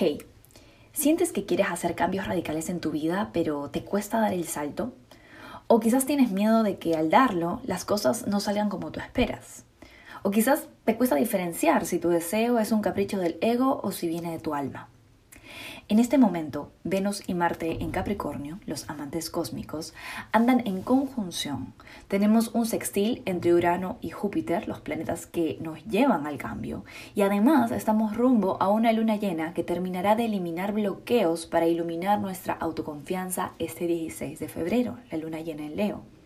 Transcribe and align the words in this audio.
Hey, 0.00 0.22
¿sientes 0.92 1.32
que 1.32 1.44
quieres 1.44 1.72
hacer 1.72 1.96
cambios 1.96 2.28
radicales 2.28 2.68
en 2.68 2.78
tu 2.78 2.92
vida, 2.92 3.30
pero 3.32 3.68
te 3.68 3.82
cuesta 3.82 4.20
dar 4.20 4.32
el 4.32 4.46
salto? 4.46 4.92
O 5.66 5.80
quizás 5.80 6.06
tienes 6.06 6.30
miedo 6.30 6.62
de 6.62 6.78
que 6.78 6.94
al 6.94 7.10
darlo 7.10 7.60
las 7.64 7.84
cosas 7.84 8.28
no 8.28 8.38
salgan 8.38 8.68
como 8.68 8.92
tú 8.92 9.00
esperas. 9.00 9.64
O 10.22 10.30
quizás 10.30 10.68
te 10.84 10.96
cuesta 10.96 11.16
diferenciar 11.16 11.84
si 11.84 11.98
tu 11.98 12.10
deseo 12.10 12.60
es 12.60 12.70
un 12.70 12.80
capricho 12.80 13.18
del 13.18 13.38
ego 13.40 13.80
o 13.82 13.90
si 13.90 14.06
viene 14.06 14.30
de 14.30 14.38
tu 14.38 14.54
alma. 14.54 14.88
En 15.88 15.98
este 15.98 16.18
momento, 16.18 16.70
Venus 16.84 17.22
y 17.26 17.34
Marte 17.34 17.82
en 17.82 17.90
Capricornio, 17.90 18.58
los 18.66 18.88
amantes 18.90 19.30
cósmicos, 19.30 19.94
andan 20.32 20.66
en 20.66 20.82
conjunción. 20.82 21.72
Tenemos 22.08 22.48
un 22.54 22.66
sextil 22.66 23.22
entre 23.24 23.54
Urano 23.54 23.98
y 24.00 24.10
Júpiter, 24.10 24.68
los 24.68 24.80
planetas 24.80 25.26
que 25.26 25.58
nos 25.60 25.84
llevan 25.84 26.26
al 26.26 26.38
cambio. 26.38 26.84
Y 27.14 27.22
además 27.22 27.70
estamos 27.70 28.16
rumbo 28.16 28.56
a 28.60 28.68
una 28.68 28.92
luna 28.92 29.16
llena 29.16 29.54
que 29.54 29.64
terminará 29.64 30.16
de 30.16 30.26
eliminar 30.26 30.72
bloqueos 30.72 31.46
para 31.46 31.66
iluminar 31.66 32.20
nuestra 32.20 32.54
autoconfianza 32.54 33.52
este 33.58 33.86
16 33.86 34.38
de 34.38 34.48
febrero, 34.48 34.98
la 35.10 35.18
luna 35.18 35.40
llena 35.40 35.64
en 35.64 35.76
Leo. 35.76 36.17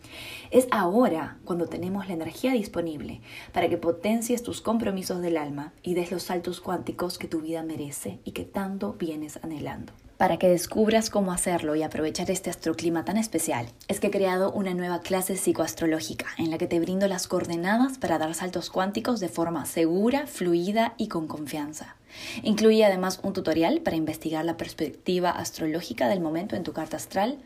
Es 0.50 0.68
ahora 0.70 1.38
cuando 1.44 1.66
tenemos 1.66 2.08
la 2.08 2.14
energía 2.14 2.52
disponible 2.52 3.20
para 3.52 3.68
que 3.68 3.78
potencies 3.78 4.42
tus 4.42 4.60
compromisos 4.60 5.20
del 5.22 5.36
alma 5.36 5.72
y 5.82 5.94
des 5.94 6.10
los 6.10 6.24
saltos 6.24 6.60
cuánticos 6.60 7.18
que 7.18 7.28
tu 7.28 7.40
vida 7.40 7.62
merece 7.62 8.18
y 8.24 8.32
que 8.32 8.44
tanto 8.44 8.94
vienes 8.98 9.38
anhelando. 9.42 9.92
Para 10.22 10.36
que 10.36 10.48
descubras 10.48 11.10
cómo 11.10 11.32
hacerlo 11.32 11.74
y 11.74 11.82
aprovechar 11.82 12.30
este 12.30 12.48
astroclima 12.48 13.04
tan 13.04 13.16
especial, 13.16 13.66
es 13.88 13.98
que 13.98 14.06
he 14.06 14.10
creado 14.12 14.52
una 14.52 14.72
nueva 14.72 15.00
clase 15.00 15.34
psicoastrológica 15.34 16.26
en 16.38 16.52
la 16.52 16.58
que 16.58 16.68
te 16.68 16.78
brindo 16.78 17.08
las 17.08 17.26
coordenadas 17.26 17.98
para 17.98 18.18
dar 18.18 18.32
saltos 18.34 18.70
cuánticos 18.70 19.18
de 19.18 19.28
forma 19.28 19.66
segura, 19.66 20.28
fluida 20.28 20.94
y 20.96 21.08
con 21.08 21.26
confianza. 21.26 21.96
Incluye 22.44 22.84
además 22.84 23.18
un 23.24 23.32
tutorial 23.32 23.80
para 23.80 23.96
investigar 23.96 24.44
la 24.44 24.56
perspectiva 24.56 25.30
astrológica 25.30 26.06
del 26.06 26.20
momento 26.20 26.54
en 26.54 26.62
tu 26.62 26.72
carta 26.72 26.98
astral, 26.98 27.38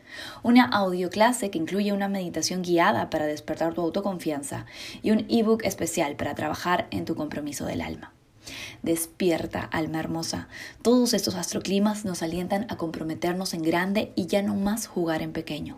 una 0.43 0.65
audio 0.65 1.09
clase 1.09 1.49
que 1.49 1.57
incluye 1.57 1.93
una 1.93 2.09
meditación 2.09 2.61
guiada 2.61 3.09
para 3.09 3.25
despertar 3.25 3.73
tu 3.73 3.81
autoconfianza 3.81 4.67
y 5.01 5.09
un 5.09 5.25
ebook 5.29 5.63
especial 5.63 6.15
para 6.15 6.35
trabajar 6.35 6.85
en 6.91 7.05
tu 7.05 7.15
compromiso 7.15 7.65
del 7.65 7.81
alma. 7.81 8.13
Despierta, 8.83 9.61
alma 9.61 9.99
hermosa. 9.99 10.47
Todos 10.81 11.13
estos 11.13 11.35
astroclimas 11.35 12.05
nos 12.05 12.23
alientan 12.23 12.67
a 12.69 12.77
comprometernos 12.77 13.53
en 13.53 13.63
grande 13.63 14.13
y 14.15 14.27
ya 14.27 14.41
no 14.41 14.55
más 14.55 14.87
jugar 14.87 15.21
en 15.21 15.33
pequeño. 15.33 15.77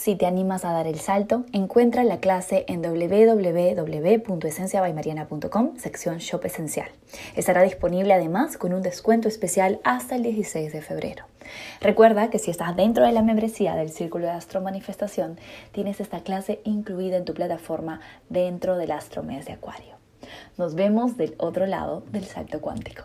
Si 0.00 0.16
te 0.16 0.24
animas 0.24 0.64
a 0.64 0.72
dar 0.72 0.86
el 0.86 0.98
salto, 0.98 1.44
encuentra 1.52 2.04
la 2.04 2.20
clase 2.20 2.64
en 2.68 2.80
www.esenciabaymariana.com, 2.80 5.76
sección 5.76 6.16
Shop 6.16 6.42
Esencial. 6.46 6.88
Estará 7.36 7.62
disponible 7.62 8.14
además 8.14 8.56
con 8.56 8.72
un 8.72 8.80
descuento 8.80 9.28
especial 9.28 9.78
hasta 9.84 10.16
el 10.16 10.22
16 10.22 10.72
de 10.72 10.80
febrero. 10.80 11.26
Recuerda 11.82 12.30
que 12.30 12.38
si 12.38 12.50
estás 12.50 12.74
dentro 12.76 13.04
de 13.04 13.12
la 13.12 13.20
membresía 13.20 13.76
del 13.76 13.90
Círculo 13.90 14.24
de 14.24 14.32
Astro 14.32 14.62
Manifestación, 14.62 15.38
tienes 15.72 16.00
esta 16.00 16.20
clase 16.20 16.62
incluida 16.64 17.18
en 17.18 17.26
tu 17.26 17.34
plataforma 17.34 18.00
dentro 18.30 18.78
del 18.78 18.92
Astro 18.92 19.22
Mes 19.22 19.44
de 19.44 19.52
Acuario. 19.52 19.99
Nos 20.58 20.74
vemos 20.74 21.16
del 21.16 21.34
otro 21.38 21.66
lado 21.66 22.02
del 22.10 22.24
salto 22.24 22.60
cuántico. 22.60 23.04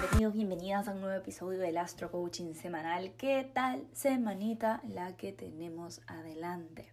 Bienvenidos, 0.00 0.32
bienvenidas 0.32 0.88
a 0.88 0.92
un 0.92 1.02
nuevo 1.02 1.18
episodio 1.18 1.58
del 1.58 1.76
Astro 1.76 2.10
Coaching 2.10 2.54
semanal. 2.54 3.12
¿Qué 3.18 3.50
tal 3.52 3.86
semanita 3.92 4.80
la 4.88 5.14
que 5.14 5.30
tenemos 5.34 6.00
adelante? 6.06 6.90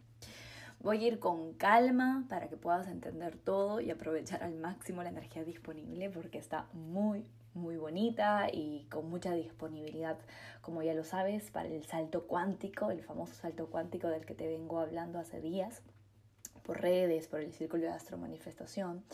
Voy 0.82 1.06
a 1.06 1.08
ir 1.08 1.20
con 1.20 1.54
calma 1.54 2.26
para 2.28 2.50
que 2.50 2.58
puedas 2.58 2.90
entender 2.90 3.38
todo 3.38 3.80
y 3.80 3.92
aprovechar 3.92 4.44
al 4.44 4.56
máximo 4.56 5.04
la 5.04 5.10
energía 5.10 5.46
disponible 5.46 6.10
porque 6.10 6.38
está 6.38 6.68
muy, 6.74 7.26
muy 7.54 7.78
bonita 7.78 8.50
y 8.52 8.86
con 8.92 9.10
mucha 9.10 9.32
disponibilidad, 9.32 10.18
como 10.60 10.84
ya 10.84 10.94
lo 10.94 11.06
sabes, 11.06 11.50
para 11.50 11.70
el 11.70 11.86
salto 11.86 12.28
cuántico, 12.28 12.92
el 12.92 13.04
famoso 13.04 13.34
salto 13.36 13.68
cuántico 13.68 14.10
del 14.10 14.26
que 14.26 14.36
te 14.36 14.48
vengo 14.48 14.82
hablando 14.82 15.18
hace 15.18 15.40
días, 15.40 15.82
por 16.62 16.82
redes, 16.82 17.30
por 17.30 17.40
el 17.40 17.54
círculo 17.54 17.84
de 17.84 17.90
astro 17.90 18.18
manifestación. 18.18 19.06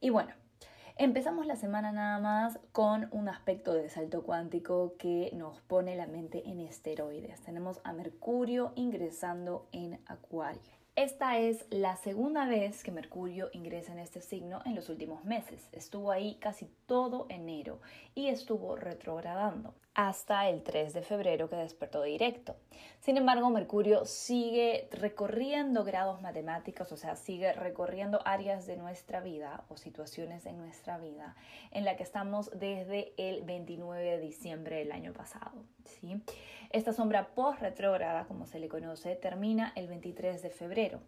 Y 0.00 0.10
bueno, 0.10 0.32
Empezamos 1.00 1.46
la 1.46 1.56
semana 1.56 1.92
nada 1.92 2.18
más 2.18 2.58
con 2.72 3.08
un 3.10 3.30
aspecto 3.30 3.72
de 3.72 3.88
salto 3.88 4.22
cuántico 4.22 4.96
que 4.98 5.30
nos 5.32 5.58
pone 5.62 5.96
la 5.96 6.06
mente 6.06 6.46
en 6.46 6.60
esteroides. 6.60 7.40
Tenemos 7.40 7.80
a 7.84 7.94
Mercurio 7.94 8.72
ingresando 8.74 9.66
en 9.72 9.98
Acuario. 10.04 10.60
Esta 10.96 11.38
es 11.38 11.64
la 11.70 11.96
segunda 11.96 12.46
vez 12.46 12.84
que 12.84 12.92
Mercurio 12.92 13.48
ingresa 13.54 13.92
en 13.92 14.00
este 14.00 14.20
signo 14.20 14.60
en 14.66 14.74
los 14.74 14.90
últimos 14.90 15.24
meses. 15.24 15.70
Estuvo 15.72 16.10
ahí 16.10 16.34
casi 16.34 16.70
todo 16.84 17.24
enero 17.30 17.80
y 18.14 18.26
estuvo 18.28 18.76
retrogradando 18.76 19.72
hasta 19.94 20.48
el 20.48 20.62
3 20.62 20.92
de 20.92 21.02
febrero 21.02 21.48
que 21.48 21.56
despertó 21.56 22.02
directo. 22.02 22.56
Sin 23.00 23.16
embargo, 23.16 23.50
Mercurio 23.50 24.04
sigue 24.04 24.88
recorriendo 24.92 25.84
grados 25.84 26.22
matemáticos, 26.22 26.92
o 26.92 26.96
sea, 26.96 27.16
sigue 27.16 27.52
recorriendo 27.52 28.20
áreas 28.24 28.66
de 28.66 28.76
nuestra 28.76 29.20
vida 29.20 29.64
o 29.68 29.76
situaciones 29.76 30.46
en 30.46 30.58
nuestra 30.58 30.98
vida 30.98 31.34
en 31.70 31.84
la 31.84 31.96
que 31.96 32.02
estamos 32.02 32.50
desde 32.50 33.12
el 33.16 33.42
29 33.42 34.02
de 34.02 34.20
diciembre 34.20 34.76
del 34.76 34.92
año 34.92 35.12
pasado. 35.12 35.64
¿sí? 35.84 36.22
Esta 36.70 36.92
sombra 36.92 37.34
post-retrógrada, 37.34 38.26
como 38.26 38.46
se 38.46 38.60
le 38.60 38.68
conoce, 38.68 39.16
termina 39.16 39.72
el 39.74 39.88
23 39.88 40.40
de 40.40 40.50
febrero. 40.50 41.00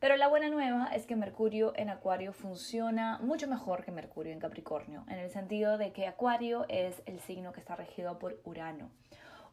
Pero 0.00 0.16
la 0.16 0.26
buena 0.26 0.48
nueva 0.48 0.88
es 0.92 1.06
que 1.06 1.14
Mercurio 1.14 1.72
en 1.76 1.88
Acuario 1.88 2.32
funciona 2.32 3.18
mucho 3.18 3.46
mejor 3.46 3.84
que 3.84 3.92
Mercurio 3.92 4.32
en 4.32 4.40
Capricornio, 4.40 5.04
en 5.08 5.18
el 5.18 5.30
sentido 5.30 5.78
de 5.78 5.92
que 5.92 6.08
Acuario 6.08 6.66
es 6.68 7.00
el 7.06 7.20
signo 7.20 7.52
que 7.52 7.60
está 7.60 7.76
regido 7.76 8.18
por 8.18 8.33
Urano. 8.44 8.90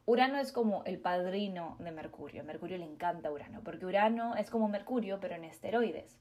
Urano 0.04 0.38
es 0.38 0.50
como 0.50 0.82
el 0.84 0.98
padrino 0.98 1.76
de 1.78 1.92
Mercurio. 1.92 2.42
Mercurio 2.42 2.76
le 2.76 2.84
encanta 2.84 3.30
Urano, 3.30 3.60
porque 3.62 3.86
Urano 3.86 4.34
es 4.34 4.50
como 4.50 4.68
Mercurio, 4.68 5.20
pero 5.20 5.36
en 5.36 5.44
esteroides. 5.44 6.18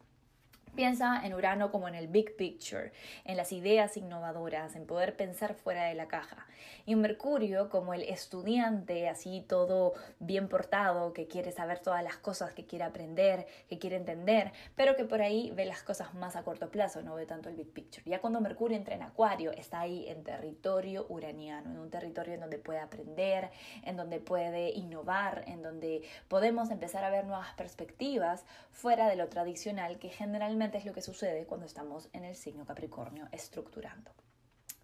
Piensa 0.75 1.19
en 1.25 1.33
Urano 1.33 1.69
como 1.69 1.89
en 1.89 1.95
el 1.95 2.07
big 2.07 2.37
picture, 2.37 2.93
en 3.25 3.35
las 3.35 3.51
ideas 3.51 3.97
innovadoras, 3.97 4.73
en 4.77 4.85
poder 4.85 5.17
pensar 5.17 5.53
fuera 5.53 5.83
de 5.83 5.95
la 5.95 6.07
caja. 6.07 6.47
Y 6.85 6.95
Mercurio 6.95 7.67
como 7.67 7.93
el 7.93 8.03
estudiante, 8.03 9.09
así 9.09 9.43
todo 9.49 9.93
bien 10.19 10.47
portado, 10.47 11.11
que 11.11 11.27
quiere 11.27 11.51
saber 11.51 11.79
todas 11.79 12.01
las 12.05 12.15
cosas, 12.15 12.53
que 12.53 12.65
quiere 12.65 12.85
aprender, 12.85 13.47
que 13.67 13.79
quiere 13.79 13.97
entender, 13.97 14.53
pero 14.77 14.95
que 14.95 15.03
por 15.03 15.21
ahí 15.21 15.51
ve 15.53 15.65
las 15.65 15.83
cosas 15.83 16.13
más 16.13 16.37
a 16.37 16.43
corto 16.43 16.69
plazo, 16.69 17.01
no 17.01 17.15
ve 17.15 17.25
tanto 17.25 17.49
el 17.49 17.55
big 17.55 17.73
picture. 17.73 18.09
Ya 18.09 18.21
cuando 18.21 18.39
Mercurio 18.39 18.77
entra 18.77 18.95
en 18.95 19.01
Acuario, 19.01 19.51
está 19.51 19.81
ahí 19.81 20.07
en 20.07 20.23
territorio 20.23 21.05
uraniano, 21.09 21.69
en 21.69 21.79
un 21.79 21.89
territorio 21.89 22.35
en 22.35 22.39
donde 22.39 22.59
puede 22.59 22.79
aprender, 22.79 23.49
en 23.83 23.97
donde 23.97 24.21
puede 24.21 24.69
innovar, 24.69 25.43
en 25.47 25.63
donde 25.63 26.03
podemos 26.29 26.71
empezar 26.71 27.03
a 27.03 27.09
ver 27.09 27.25
nuevas 27.25 27.53
perspectivas 27.55 28.45
fuera 28.71 29.09
de 29.09 29.17
lo 29.17 29.27
tradicional 29.27 29.99
que 29.99 30.07
generalmente 30.07 30.60
es 30.61 30.85
lo 30.85 30.93
que 30.93 31.01
sucede 31.01 31.47
cuando 31.47 31.65
estamos 31.65 32.09
en 32.13 32.23
el 32.23 32.35
signo 32.35 32.65
Capricornio 32.65 33.27
estructurando. 33.31 34.11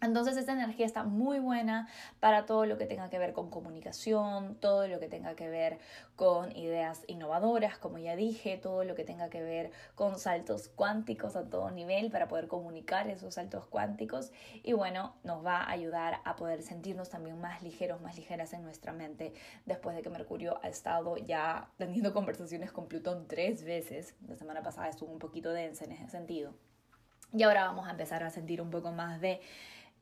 Entonces 0.00 0.36
esta 0.36 0.52
energía 0.52 0.86
está 0.86 1.02
muy 1.02 1.40
buena 1.40 1.88
para 2.20 2.46
todo 2.46 2.66
lo 2.66 2.78
que 2.78 2.86
tenga 2.86 3.10
que 3.10 3.18
ver 3.18 3.32
con 3.32 3.50
comunicación, 3.50 4.54
todo 4.60 4.86
lo 4.86 5.00
que 5.00 5.08
tenga 5.08 5.34
que 5.34 5.48
ver 5.48 5.78
con 6.14 6.56
ideas 6.56 7.02
innovadoras, 7.08 7.78
como 7.78 7.98
ya 7.98 8.14
dije, 8.14 8.58
todo 8.58 8.84
lo 8.84 8.94
que 8.94 9.02
tenga 9.02 9.28
que 9.28 9.42
ver 9.42 9.72
con 9.96 10.18
saltos 10.18 10.68
cuánticos 10.68 11.34
a 11.34 11.50
todo 11.50 11.72
nivel 11.72 12.12
para 12.12 12.28
poder 12.28 12.46
comunicar 12.46 13.08
esos 13.08 13.34
saltos 13.34 13.66
cuánticos 13.66 14.30
y 14.62 14.72
bueno, 14.72 15.16
nos 15.24 15.44
va 15.44 15.58
a 15.58 15.70
ayudar 15.70 16.20
a 16.24 16.36
poder 16.36 16.62
sentirnos 16.62 17.08
también 17.08 17.40
más 17.40 17.62
ligeros, 17.62 18.00
más 18.00 18.16
ligeras 18.16 18.52
en 18.52 18.62
nuestra 18.62 18.92
mente 18.92 19.32
después 19.66 19.96
de 19.96 20.02
que 20.02 20.10
Mercurio 20.10 20.60
ha 20.62 20.68
estado 20.68 21.16
ya 21.16 21.70
teniendo 21.76 22.12
conversaciones 22.12 22.70
con 22.70 22.86
Plutón 22.86 23.26
tres 23.26 23.64
veces. 23.64 24.14
La 24.28 24.36
semana 24.36 24.62
pasada 24.62 24.88
estuvo 24.88 25.10
un 25.10 25.18
poquito 25.18 25.52
densa 25.52 25.84
en 25.84 25.92
ese 25.92 26.08
sentido. 26.08 26.54
Y 27.32 27.42
ahora 27.42 27.64
vamos 27.64 27.86
a 27.86 27.90
empezar 27.90 28.22
a 28.22 28.30
sentir 28.30 28.62
un 28.62 28.70
poco 28.70 28.90
más 28.90 29.20
de 29.20 29.40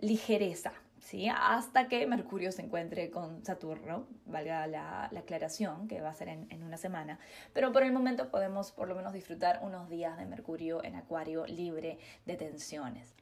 ligereza, 0.00 0.72
¿sí? 1.00 1.28
hasta 1.28 1.88
que 1.88 2.06
Mercurio 2.06 2.52
se 2.52 2.62
encuentre 2.62 3.10
con 3.10 3.44
Saturno, 3.44 4.06
valga 4.26 4.66
la, 4.66 5.04
aclaración, 5.06 5.88
que 5.88 6.00
va 6.00 6.10
a 6.10 6.14
ser 6.14 6.28
en, 6.28 6.46
en, 6.50 6.62
una 6.62 6.76
semana. 6.76 7.19
Pero 7.52 7.72
por 7.72 7.82
el 7.82 7.93
momento 7.93 8.31
podemos 8.31 8.72
por 8.72 8.88
lo 8.88 8.94
menos 8.94 9.12
disfrutar 9.12 9.60
unos 9.62 9.88
días 9.88 10.19
de 10.19 10.26
Mercurio 10.26 10.82
en 10.84 10.96
Acuario 10.96 11.46
libre 11.46 11.98
de 12.25 12.37
tensiones. 12.37 13.14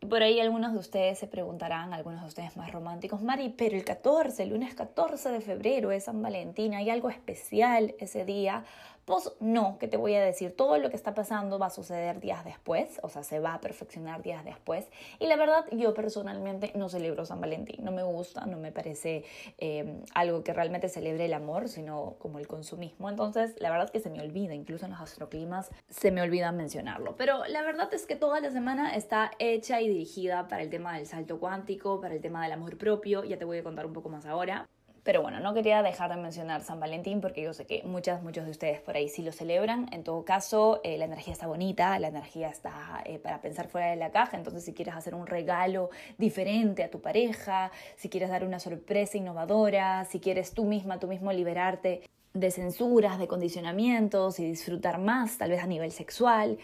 Y 0.00 0.06
por 0.06 0.22
ahí 0.22 0.40
algunos 0.40 0.72
de 0.72 0.78
ustedes 0.78 1.18
se 1.18 1.26
preguntarán, 1.26 1.94
algunos 1.94 2.20
de 2.20 2.26
ustedes 2.26 2.56
más 2.56 2.70
románticos, 2.70 3.22
Mari, 3.22 3.48
pero 3.56 3.76
el 3.76 3.84
14, 3.84 4.42
el 4.42 4.50
lunes 4.50 4.74
14 4.74 5.30
de 5.30 5.40
febrero 5.40 5.90
es 5.90 6.04
San 6.04 6.20
Valentín, 6.20 6.74
¿hay 6.74 6.90
algo 6.90 7.08
especial 7.08 7.94
ese 7.98 8.26
día? 8.26 8.64
Pues 9.06 9.30
no, 9.38 9.78
que 9.78 9.86
te 9.86 9.96
voy 9.96 10.14
a 10.14 10.20
decir, 10.20 10.56
todo 10.56 10.78
lo 10.78 10.90
que 10.90 10.96
está 10.96 11.14
pasando 11.14 11.60
va 11.60 11.66
a 11.66 11.70
suceder 11.70 12.18
días 12.18 12.44
después, 12.44 12.98
o 13.04 13.08
sea, 13.08 13.22
se 13.22 13.38
va 13.38 13.54
a 13.54 13.60
perfeccionar 13.60 14.20
días 14.20 14.44
después. 14.44 14.84
Y 15.20 15.28
la 15.28 15.36
verdad, 15.36 15.64
yo 15.70 15.94
personalmente 15.94 16.72
no 16.74 16.88
celebro 16.88 17.24
San 17.24 17.40
Valentín, 17.40 17.84
no 17.84 17.92
me 17.92 18.02
gusta, 18.02 18.46
no 18.46 18.58
me 18.58 18.72
parece 18.72 19.24
eh, 19.58 20.02
algo 20.12 20.42
que 20.42 20.52
realmente 20.52 20.88
celebre 20.88 21.26
el 21.26 21.34
amor, 21.34 21.68
sino 21.68 22.16
como 22.18 22.40
el 22.40 22.48
consumismo. 22.48 23.08
Entonces, 23.08 23.54
la 23.60 23.70
verdad 23.70 23.90
que 23.90 24.00
se 24.00 24.10
me 24.10 24.20
olvida, 24.20 24.54
incluso 24.54 24.86
en 24.86 24.90
los 24.90 25.00
astroclimas 25.00 25.70
se 25.88 26.10
me 26.10 26.20
olvida 26.20 26.50
mencionarlo. 26.50 27.14
Pero 27.16 27.46
la 27.46 27.62
verdad 27.62 27.94
es 27.94 28.06
que 28.06 28.16
toda 28.16 28.40
la 28.40 28.50
semana 28.50 28.96
está 28.96 29.30
hecha 29.38 29.80
y 29.80 29.88
dirigida 29.88 30.48
para 30.48 30.64
el 30.64 30.70
tema 30.70 30.96
del 30.96 31.06
salto 31.06 31.38
cuántico, 31.38 32.00
para 32.00 32.16
el 32.16 32.20
tema 32.20 32.42
del 32.42 32.50
amor 32.50 32.76
propio, 32.76 33.22
ya 33.22 33.38
te 33.38 33.44
voy 33.44 33.58
a 33.58 33.62
contar 33.62 33.86
un 33.86 33.92
poco 33.92 34.08
más 34.08 34.26
ahora. 34.26 34.66
Pero 35.06 35.22
bueno, 35.22 35.38
no 35.38 35.54
quería 35.54 35.84
dejar 35.84 36.10
de 36.10 36.16
mencionar 36.16 36.64
San 36.64 36.80
Valentín 36.80 37.20
porque 37.20 37.40
yo 37.40 37.54
sé 37.54 37.64
que 37.64 37.84
muchas, 37.84 38.24
muchos 38.24 38.44
de 38.44 38.50
ustedes 38.50 38.80
por 38.80 38.96
ahí 38.96 39.08
sí 39.08 39.22
lo 39.22 39.30
celebran. 39.30 39.86
En 39.92 40.02
todo 40.02 40.24
caso, 40.24 40.80
eh, 40.82 40.98
la 40.98 41.04
energía 41.04 41.32
está 41.32 41.46
bonita, 41.46 41.96
la 42.00 42.08
energía 42.08 42.48
está 42.48 43.02
eh, 43.04 43.20
para 43.20 43.40
pensar 43.40 43.68
fuera 43.68 43.86
de 43.86 43.94
la 43.94 44.10
caja. 44.10 44.36
Entonces, 44.36 44.64
si 44.64 44.74
quieres 44.74 44.96
hacer 44.96 45.14
un 45.14 45.28
regalo 45.28 45.90
diferente 46.18 46.82
a 46.82 46.90
tu 46.90 47.00
pareja, 47.00 47.70
si 47.94 48.08
quieres 48.08 48.30
dar 48.30 48.42
una 48.42 48.58
sorpresa 48.58 49.16
innovadora, 49.16 50.04
si 50.06 50.18
quieres 50.18 50.52
tú 50.54 50.64
misma, 50.64 50.98
tú 50.98 51.06
mismo 51.06 51.32
liberarte 51.32 52.02
de 52.34 52.50
censuras, 52.50 53.20
de 53.20 53.28
condicionamientos 53.28 54.40
y 54.40 54.44
disfrutar 54.44 54.98
más, 54.98 55.38
tal 55.38 55.50
vez 55.50 55.62
a 55.62 55.68
nivel 55.68 55.92
sexual, 55.92 56.58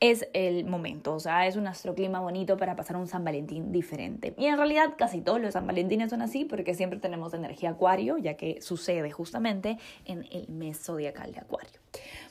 es 0.00 0.28
el 0.34 0.66
momento, 0.66 1.14
o 1.14 1.20
sea, 1.20 1.46
es 1.46 1.56
un 1.56 1.66
astroclima 1.66 2.20
bonito 2.20 2.58
para 2.58 2.76
pasar 2.76 2.96
un 2.96 3.06
San 3.06 3.24
Valentín 3.24 3.72
diferente. 3.72 4.34
Y 4.36 4.46
en 4.46 4.58
realidad 4.58 4.94
casi 4.98 5.22
todos 5.22 5.40
los 5.40 5.54
San 5.54 5.66
Valentines 5.66 6.10
son 6.10 6.20
así 6.20 6.44
porque 6.44 6.74
siempre 6.74 6.98
tenemos 6.98 7.32
energía 7.32 7.70
acuario, 7.70 8.18
ya 8.18 8.34
que 8.34 8.60
sucede 8.60 9.10
justamente 9.10 9.78
en 10.04 10.26
el 10.30 10.48
mes 10.48 10.78
zodiacal 10.84 11.32
de 11.32 11.40
acuario. 11.40 11.80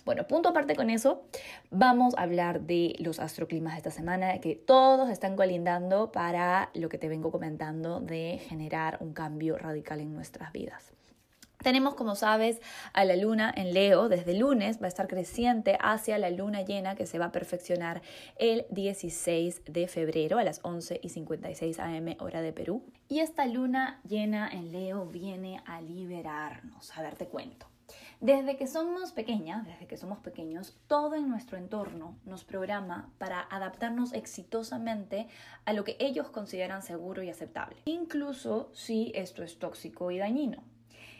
Bueno, 0.05 0.27
punto 0.27 0.49
aparte 0.49 0.75
con 0.75 0.91
eso, 0.91 1.23
vamos 1.71 2.13
a 2.15 2.21
hablar 2.21 2.61
de 2.61 2.95
los 2.99 3.19
astroclimas 3.19 3.73
de 3.73 3.77
esta 3.77 3.91
semana, 3.91 4.39
que 4.39 4.55
todos 4.55 5.09
están 5.09 5.35
colindando 5.35 6.11
para 6.11 6.69
lo 6.75 6.89
que 6.89 6.99
te 6.99 7.09
vengo 7.09 7.31
comentando 7.31 7.99
de 7.99 8.39
generar 8.47 8.97
un 8.99 9.13
cambio 9.13 9.57
radical 9.57 10.01
en 10.01 10.13
nuestras 10.13 10.51
vidas. 10.51 10.93
Tenemos, 11.65 11.95
como 11.95 12.13
sabes, 12.13 12.61
a 12.93 13.05
la 13.05 13.15
luna 13.15 13.51
en 13.57 13.73
Leo. 13.73 14.07
Desde 14.07 14.35
lunes 14.35 14.79
va 14.79 14.85
a 14.85 14.87
estar 14.87 15.07
creciente 15.07 15.79
hacia 15.81 16.19
la 16.19 16.29
luna 16.29 16.61
llena 16.61 16.93
que 16.93 17.07
se 17.07 17.17
va 17.17 17.25
a 17.25 17.31
perfeccionar 17.31 18.03
el 18.37 18.67
16 18.69 19.63
de 19.65 19.87
febrero 19.87 20.37
a 20.37 20.43
las 20.43 20.59
11 20.61 20.99
y 21.01 21.09
56 21.09 21.79
am 21.79 22.15
hora 22.19 22.43
de 22.43 22.53
Perú. 22.53 22.83
Y 23.09 23.21
esta 23.21 23.47
luna 23.47 23.99
llena 24.07 24.47
en 24.47 24.71
Leo 24.71 25.07
viene 25.07 25.63
a 25.65 25.81
liberarnos. 25.81 26.95
A 26.95 27.01
ver, 27.01 27.15
te 27.15 27.25
cuento. 27.25 27.65
Desde 28.21 28.57
que 28.57 28.67
somos 28.67 29.11
pequeñas, 29.11 29.65
desde 29.65 29.87
que 29.87 29.97
somos 29.97 30.19
pequeños, 30.19 30.77
todo 30.85 31.15
en 31.15 31.27
nuestro 31.27 31.57
entorno 31.57 32.15
nos 32.25 32.43
programa 32.43 33.11
para 33.17 33.41
adaptarnos 33.41 34.13
exitosamente 34.13 35.25
a 35.65 35.73
lo 35.73 35.83
que 35.83 35.97
ellos 35.99 36.29
consideran 36.29 36.83
seguro 36.83 37.23
y 37.23 37.31
aceptable, 37.31 37.81
incluso 37.85 38.69
si 38.71 39.11
esto 39.15 39.41
es 39.41 39.57
tóxico 39.57 40.11
y 40.11 40.19
dañino. 40.19 40.74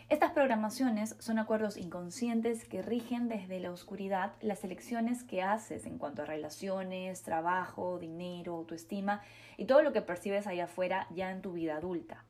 Estas 0.08 0.30
programaciones 0.30 1.16
son 1.18 1.40
acuerdos 1.40 1.76
inconscientes 1.76 2.64
que 2.68 2.80
rigen 2.80 3.28
desde 3.28 3.58
la 3.58 3.72
oscuridad 3.72 4.34
las 4.40 4.62
elecciones 4.62 5.24
que 5.24 5.42
haces 5.42 5.84
en 5.84 5.98
cuanto 5.98 6.22
a 6.22 6.26
relaciones, 6.26 7.22
trabajo, 7.22 7.98
dinero, 7.98 8.54
autoestima 8.54 9.22
y 9.56 9.64
todo 9.64 9.82
lo 9.82 9.92
que 9.92 10.02
percibes 10.02 10.46
allá 10.46 10.66
afuera 10.66 11.08
ya 11.10 11.32
en 11.32 11.42
tu 11.42 11.54
vida 11.54 11.76
adulta. 11.76 12.24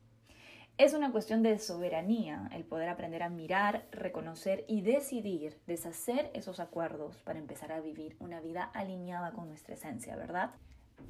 Es 0.79 0.95
una 0.95 1.13
cuestión 1.13 1.43
de 1.43 1.59
soberanía 1.59 2.49
el 2.55 2.65
poder 2.65 2.89
aprender 2.89 3.23
a 3.23 3.29
mirar, 3.29 3.87
reconocer 3.93 4.65
y 4.69 4.81
decidir 4.81 5.59
deshacer 5.67 6.31
esos 6.33 6.61
acuerdos 6.61 7.19
para 7.25 7.39
empezar 7.39 7.73
a 7.73 7.81
vivir 7.81 8.17
una 8.21 8.41
vida 8.41 8.71
alineada 8.73 9.33
con 9.33 9.49
nuestra 9.49 9.75
esencia, 9.75 10.17
¿verdad? 10.17 10.53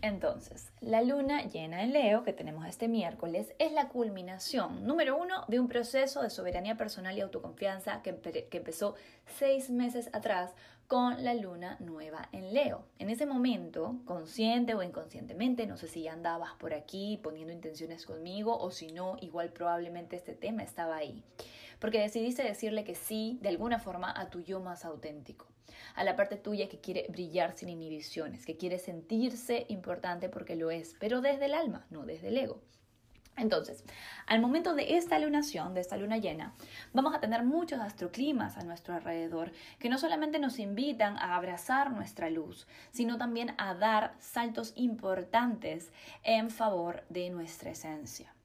Entonces, 0.03 0.71
la 0.81 1.03
luna 1.03 1.43
llena 1.47 1.83
en 1.83 1.93
Leo 1.93 2.23
que 2.23 2.33
tenemos 2.33 2.67
este 2.67 2.87
miércoles 2.87 3.55
es 3.59 3.73
la 3.73 3.89
culminación, 3.89 4.87
número 4.87 5.17
uno, 5.17 5.45
de 5.49 5.59
un 5.59 5.69
proceso 5.69 6.23
de 6.23 6.31
soberanía 6.31 6.77
personal 6.77 7.17
y 7.17 7.23
autoconfianza 7.23 8.03
que, 8.03 8.11
empezó 8.53 8.95
seis 9.39 9.71
meses 9.71 10.11
atrás 10.13 10.55
con 10.87 11.25
la 11.25 11.35
luna 11.35 11.77
nueva 11.81 12.29
en 12.31 12.55
Leo. 12.55 12.87
En 12.99 13.11
ese 13.11 13.27
momento, 13.27 13.97
consciente 14.05 14.75
o 14.75 14.83
inconscientemente, 14.83 15.67
no 15.67 15.77
sé 15.77 15.89
si 15.89 16.03
ya 16.03 16.13
andabas 16.13 16.53
por 16.59 16.75
aquí 16.75 17.19
poniendo 17.23 17.53
intenciones 17.53 18.07
conmigo 18.07 18.57
o 18.57 18.71
si 18.71 18.93
no, 18.93 19.17
igual 19.21 19.51
probablemente 19.51 20.15
este 20.15 20.35
tema 20.35 20.63
estaba 20.63 20.97
ahí, 20.97 21.25
porque 21.79 22.01
decidiste 22.01 22.43
decirle 22.43 22.85
que 22.85 22.95
sí 22.95 23.39
de 23.43 23.49
alguna 23.49 23.79
forma 23.79 24.13
a 24.17 24.31
tu 24.31 24.41
yo 24.41 24.61
más 24.61 24.85
auténtico 24.85 25.47
a 25.95 26.05
la 26.05 26.17
parte 26.17 26.37
tuya 26.37 26.69
que 26.69 26.81
quiere 26.81 27.07
brillar 27.09 27.57
sin 27.57 27.69
inhibiciones, 27.69 28.47
que 28.47 28.57
quiere 28.57 28.79
sentirse 28.79 29.67
importante 29.69 30.29
porque 30.29 30.57
lo 30.57 30.71
es, 30.71 30.95
pero 31.01 31.21
desde 31.21 31.47
el 31.47 31.55
alma, 31.55 31.87
no 31.91 32.05
desde 32.05 32.29
el 32.29 32.39
ego. 32.39 32.61
Entonces, 33.39 33.85
al 34.27 34.41
momento 34.41 34.75
de 34.75 34.97
esta 34.97 35.19
lunación, 35.19 35.75
de 35.75 35.83
esta 35.83 35.99
luna 35.99 36.17
llena, 36.17 36.55
vamos 36.95 37.15
a 37.15 37.21
tener 37.21 37.45
muchos 37.45 37.81
astroclimas 37.81 38.57
a 38.57 38.65
nuestro 38.65 38.95
alrededor 38.95 39.53
que 39.79 39.91
no 39.91 39.99
solamente 39.99 40.39
nos 40.39 40.59
invitan 40.59 41.19
a 41.19 41.37
abrazar 41.37 41.93
nuestra 41.93 42.31
luz, 42.31 42.67
sino 42.93 43.19
también 43.19 43.55
a 43.59 43.75
dar 43.75 44.15
saltos 44.21 44.73
importantes 44.75 45.93
en 46.23 46.51
favor 46.51 47.05
de 47.11 47.29
nuestra 47.29 47.71
esencia. 47.71 48.36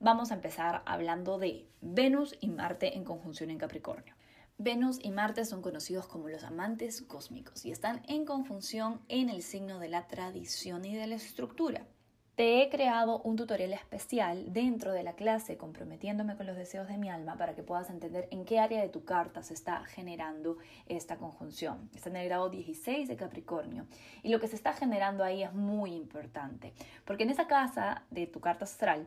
Vamos 0.00 0.30
a 0.30 0.34
empezar 0.34 0.82
hablando 0.86 1.38
de 1.38 1.68
Venus 1.80 2.36
y 2.40 2.48
Marte 2.48 2.96
en 2.96 3.04
conjunción 3.04 3.50
en 3.50 3.58
Capricornio. 3.58 4.14
Venus 4.58 4.98
y 5.02 5.10
Marte 5.10 5.44
son 5.44 5.62
conocidos 5.62 6.06
como 6.06 6.28
los 6.28 6.44
amantes 6.44 7.02
cósmicos 7.02 7.64
y 7.64 7.72
están 7.72 8.02
en 8.06 8.24
conjunción 8.24 9.00
en 9.08 9.28
el 9.28 9.42
signo 9.42 9.78
de 9.78 9.88
la 9.88 10.06
tradición 10.06 10.84
y 10.84 10.94
de 10.94 11.06
la 11.06 11.16
estructura. 11.16 11.86
Te 12.34 12.62
he 12.62 12.70
creado 12.70 13.20
un 13.24 13.36
tutorial 13.36 13.74
especial 13.74 14.54
dentro 14.54 14.92
de 14.92 15.02
la 15.02 15.12
clase 15.12 15.58
comprometiéndome 15.58 16.34
con 16.34 16.46
los 16.46 16.56
deseos 16.56 16.88
de 16.88 16.96
mi 16.96 17.10
alma 17.10 17.36
para 17.36 17.54
que 17.54 17.62
puedas 17.62 17.90
entender 17.90 18.26
en 18.30 18.46
qué 18.46 18.58
área 18.58 18.80
de 18.80 18.88
tu 18.88 19.04
carta 19.04 19.42
se 19.42 19.52
está 19.52 19.84
generando 19.84 20.56
esta 20.86 21.18
conjunción. 21.18 21.90
Está 21.94 22.08
en 22.08 22.16
el 22.16 22.28
grado 22.28 22.48
16 22.48 23.06
de 23.06 23.16
Capricornio 23.16 23.86
y 24.22 24.30
lo 24.30 24.40
que 24.40 24.48
se 24.48 24.56
está 24.56 24.72
generando 24.72 25.24
ahí 25.24 25.42
es 25.42 25.52
muy 25.52 25.92
importante 25.92 26.72
porque 27.04 27.24
en 27.24 27.30
esa 27.30 27.46
casa 27.48 28.04
de 28.10 28.26
tu 28.26 28.40
carta 28.40 28.64
astral 28.64 29.06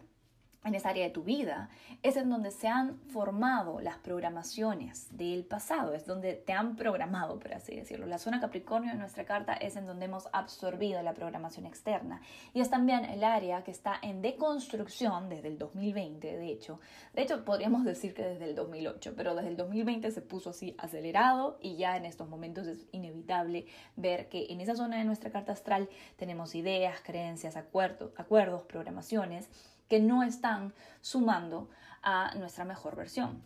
en 0.65 0.75
esa 0.75 0.89
área 0.89 1.05
de 1.05 1.11
tu 1.11 1.23
vida, 1.23 1.69
es 2.03 2.17
en 2.17 2.29
donde 2.29 2.51
se 2.51 2.67
han 2.67 2.99
formado 3.11 3.79
las 3.79 3.97
programaciones 3.99 5.07
del 5.15 5.45
pasado, 5.45 5.93
es 5.93 6.05
donde 6.05 6.33
te 6.33 6.53
han 6.53 6.75
programado, 6.75 7.39
por 7.39 7.53
así 7.53 7.75
decirlo. 7.75 8.07
La 8.07 8.17
zona 8.17 8.41
Capricornio 8.41 8.91
de 8.91 8.97
nuestra 8.97 9.25
carta 9.25 9.53
es 9.53 9.75
en 9.75 9.85
donde 9.85 10.05
hemos 10.05 10.27
absorbido 10.33 11.01
la 11.03 11.13
programación 11.13 11.65
externa 11.65 12.21
y 12.53 12.61
es 12.61 12.69
también 12.69 13.05
el 13.05 13.23
área 13.23 13.63
que 13.63 13.71
está 13.71 13.95
en 14.01 14.21
deconstrucción 14.21 15.29
desde 15.29 15.49
el 15.49 15.57
2020, 15.57 16.35
de 16.35 16.47
hecho. 16.47 16.79
De 17.13 17.21
hecho, 17.21 17.45
podríamos 17.45 17.83
decir 17.85 18.13
que 18.13 18.23
desde 18.23 18.45
el 18.45 18.55
2008, 18.55 19.13
pero 19.15 19.35
desde 19.35 19.49
el 19.49 19.57
2020 19.57 20.09
se 20.11 20.21
puso 20.21 20.49
así 20.49 20.75
acelerado 20.79 21.59
y 21.61 21.77
ya 21.77 21.95
en 21.95 22.05
estos 22.05 22.27
momentos 22.27 22.67
es 22.67 22.85
inevitable 22.91 23.67
ver 23.95 24.29
que 24.29 24.47
en 24.49 24.61
esa 24.61 24.75
zona 24.75 24.97
de 24.97 25.03
nuestra 25.03 25.29
carta 25.29 25.51
astral 25.51 25.89
tenemos 26.17 26.55
ideas, 26.55 26.99
creencias, 27.03 27.55
acuerdos, 27.55 28.11
acuerdos 28.17 28.63
programaciones 28.63 29.47
que 29.87 29.99
no 29.99 30.23
están 30.23 30.73
sumando 31.01 31.69
a 32.01 32.33
nuestra 32.35 32.65
mejor 32.65 32.95
versión. 32.95 33.43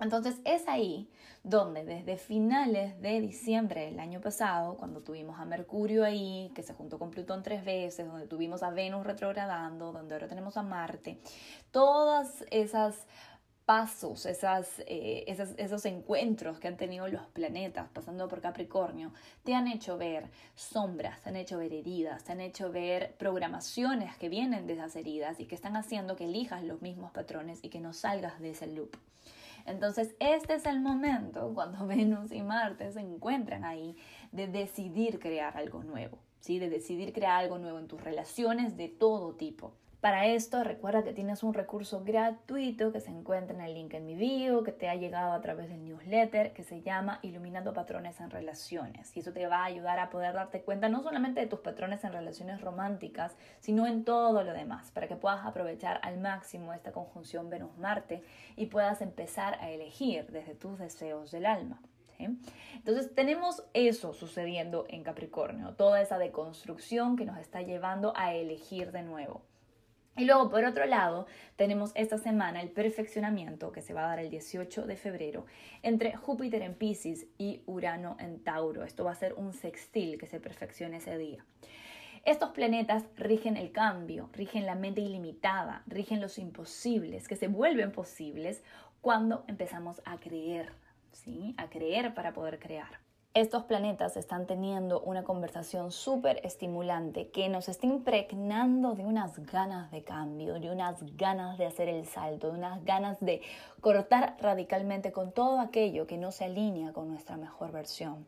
Entonces 0.00 0.40
es 0.44 0.66
ahí 0.66 1.10
donde 1.42 1.84
desde 1.84 2.16
finales 2.16 3.00
de 3.02 3.20
diciembre 3.20 3.86
del 3.86 4.00
año 4.00 4.20
pasado, 4.20 4.76
cuando 4.76 5.02
tuvimos 5.02 5.38
a 5.38 5.44
Mercurio 5.44 6.04
ahí, 6.04 6.50
que 6.54 6.62
se 6.62 6.72
juntó 6.72 6.98
con 6.98 7.10
Plutón 7.10 7.42
tres 7.42 7.64
veces, 7.64 8.06
donde 8.06 8.26
tuvimos 8.26 8.62
a 8.62 8.70
Venus 8.70 9.04
retrogradando, 9.04 9.92
donde 9.92 10.14
ahora 10.14 10.28
tenemos 10.28 10.56
a 10.56 10.62
Marte, 10.62 11.20
todas 11.70 12.44
esas 12.50 13.06
pasos, 13.70 14.26
eh, 14.26 15.24
esos 15.28 15.84
encuentros 15.84 16.58
que 16.58 16.66
han 16.66 16.76
tenido 16.76 17.06
los 17.06 17.24
planetas 17.28 17.88
pasando 17.90 18.26
por 18.26 18.40
Capricornio, 18.40 19.12
te 19.44 19.54
han 19.54 19.68
hecho 19.68 19.96
ver 19.96 20.28
sombras, 20.56 21.22
te 21.22 21.28
han 21.28 21.36
hecho 21.36 21.56
ver 21.56 21.72
heridas, 21.72 22.24
te 22.24 22.32
han 22.32 22.40
hecho 22.40 22.72
ver 22.72 23.14
programaciones 23.16 24.16
que 24.16 24.28
vienen 24.28 24.66
de 24.66 24.72
esas 24.72 24.96
heridas 24.96 25.38
y 25.38 25.44
que 25.44 25.54
están 25.54 25.76
haciendo 25.76 26.16
que 26.16 26.24
elijas 26.24 26.64
los 26.64 26.82
mismos 26.82 27.12
patrones 27.12 27.60
y 27.62 27.68
que 27.68 27.78
no 27.78 27.92
salgas 27.92 28.40
de 28.40 28.50
ese 28.50 28.66
loop. 28.66 28.96
Entonces, 29.66 30.16
este 30.18 30.54
es 30.54 30.66
el 30.66 30.80
momento 30.80 31.52
cuando 31.54 31.86
Venus 31.86 32.32
y 32.32 32.42
Marte 32.42 32.90
se 32.90 32.98
encuentran 32.98 33.64
ahí 33.64 33.96
de 34.32 34.48
decidir 34.48 35.20
crear 35.20 35.56
algo 35.56 35.84
nuevo, 35.84 36.18
¿sí? 36.40 36.58
de 36.58 36.70
decidir 36.70 37.12
crear 37.12 37.38
algo 37.38 37.58
nuevo 37.58 37.78
en 37.78 37.86
tus 37.86 38.02
relaciones 38.02 38.76
de 38.76 38.88
todo 38.88 39.34
tipo 39.34 39.74
Para 40.00 40.24
esto 40.24 40.64
recuerda 40.64 41.04
que 41.04 41.12
tienes 41.12 41.42
un 41.42 41.52
recurso 41.52 42.02
gratuito 42.02 42.90
que 42.90 43.02
se 43.02 43.10
encuentra 43.10 43.54
en 43.54 43.60
el 43.60 43.74
link 43.74 43.92
en 43.92 44.06
mi 44.06 44.14
bio, 44.14 44.62
que 44.62 44.72
te 44.72 44.88
ha 44.88 44.94
llegado 44.94 45.32
a 45.34 45.40
través 45.42 45.68
del 45.68 45.84
newsletter, 45.84 46.54
que 46.54 46.64
se 46.64 46.80
llama 46.80 47.18
Iluminando 47.20 47.74
Patrones 47.74 48.18
en 48.18 48.30
Relaciones. 48.30 49.14
Y 49.14 49.20
eso 49.20 49.34
te 49.34 49.46
va 49.46 49.58
a 49.58 49.66
ayudar 49.66 49.98
a 49.98 50.08
poder 50.08 50.32
darte 50.32 50.62
cuenta 50.62 50.88
no 50.88 51.02
solamente 51.02 51.40
de 51.40 51.48
tus 51.48 51.60
patrones 51.60 52.02
en 52.02 52.14
relaciones 52.14 52.62
románticas, 52.62 53.36
sino 53.60 53.86
en 53.86 54.04
todo 54.04 54.42
lo 54.42 54.54
demás, 54.54 54.90
para 54.90 55.06
que 55.06 55.16
puedas 55.16 55.44
aprovechar 55.44 56.00
al 56.02 56.18
máximo 56.18 56.72
esta 56.72 56.92
conjunción 56.92 57.50
Venus-Marte 57.50 58.22
y 58.56 58.66
puedas 58.66 59.02
empezar 59.02 59.58
a 59.60 59.68
elegir 59.68 60.28
desde 60.28 60.54
tus 60.54 60.78
deseos 60.78 61.30
del 61.30 61.44
alma. 61.44 61.78
Entonces 62.74 63.14
tenemos 63.14 63.64
eso 63.74 64.14
sucediendo 64.14 64.86
en 64.88 65.02
Capricornio, 65.02 65.74
toda 65.74 66.00
esa 66.00 66.18
deconstrucción 66.18 67.16
que 67.16 67.26
nos 67.26 67.38
está 67.38 67.60
llevando 67.60 68.14
a 68.16 68.34
elegir 68.34 68.92
de 68.92 69.02
nuevo. 69.02 69.42
Y 70.20 70.26
luego, 70.26 70.50
por 70.50 70.66
otro 70.66 70.84
lado, 70.84 71.26
tenemos 71.56 71.92
esta 71.94 72.18
semana 72.18 72.60
el 72.60 72.68
perfeccionamiento 72.68 73.72
que 73.72 73.80
se 73.80 73.94
va 73.94 74.04
a 74.04 74.08
dar 74.08 74.18
el 74.18 74.28
18 74.28 74.82
de 74.82 74.94
febrero 74.94 75.46
entre 75.82 76.14
Júpiter 76.14 76.60
en 76.60 76.74
Pisces 76.74 77.26
y 77.38 77.62
Urano 77.64 78.18
en 78.20 78.44
Tauro. 78.44 78.84
Esto 78.84 79.02
va 79.02 79.12
a 79.12 79.14
ser 79.14 79.32
un 79.32 79.54
sextil 79.54 80.18
que 80.18 80.26
se 80.26 80.38
perfeccione 80.38 80.98
ese 80.98 81.16
día. 81.16 81.42
Estos 82.26 82.50
planetas 82.50 83.06
rigen 83.16 83.56
el 83.56 83.72
cambio, 83.72 84.28
rigen 84.34 84.66
la 84.66 84.74
mente 84.74 85.00
ilimitada, 85.00 85.84
rigen 85.86 86.20
los 86.20 86.38
imposibles, 86.38 87.26
que 87.26 87.36
se 87.36 87.48
vuelven 87.48 87.90
posibles 87.90 88.62
cuando 89.00 89.46
empezamos 89.48 90.02
a 90.04 90.18
creer, 90.18 90.70
¿sí? 91.12 91.54
A 91.56 91.70
creer 91.70 92.12
para 92.12 92.34
poder 92.34 92.58
crear 92.58 93.00
estos 93.32 93.62
planetas 93.62 94.16
están 94.16 94.46
teniendo 94.46 95.00
una 95.02 95.22
conversación 95.22 95.92
súper 95.92 96.40
estimulante 96.44 97.28
que 97.28 97.48
nos 97.48 97.68
está 97.68 97.86
impregnando 97.86 98.94
de 98.96 99.04
unas 99.04 99.38
ganas 99.46 99.92
de 99.92 100.02
cambio, 100.02 100.58
de 100.58 100.68
unas 100.68 100.98
ganas 101.16 101.56
de 101.56 101.66
hacer 101.66 101.88
el 101.88 102.06
salto, 102.06 102.50
de 102.50 102.58
unas 102.58 102.84
ganas 102.84 103.20
de 103.20 103.40
cortar 103.80 104.36
radicalmente 104.40 105.12
con 105.12 105.30
todo 105.30 105.60
aquello 105.60 106.08
que 106.08 106.18
no 106.18 106.32
se 106.32 106.46
alinea 106.46 106.92
con 106.92 107.08
nuestra 107.08 107.36
mejor 107.36 107.70
versión. 107.70 108.26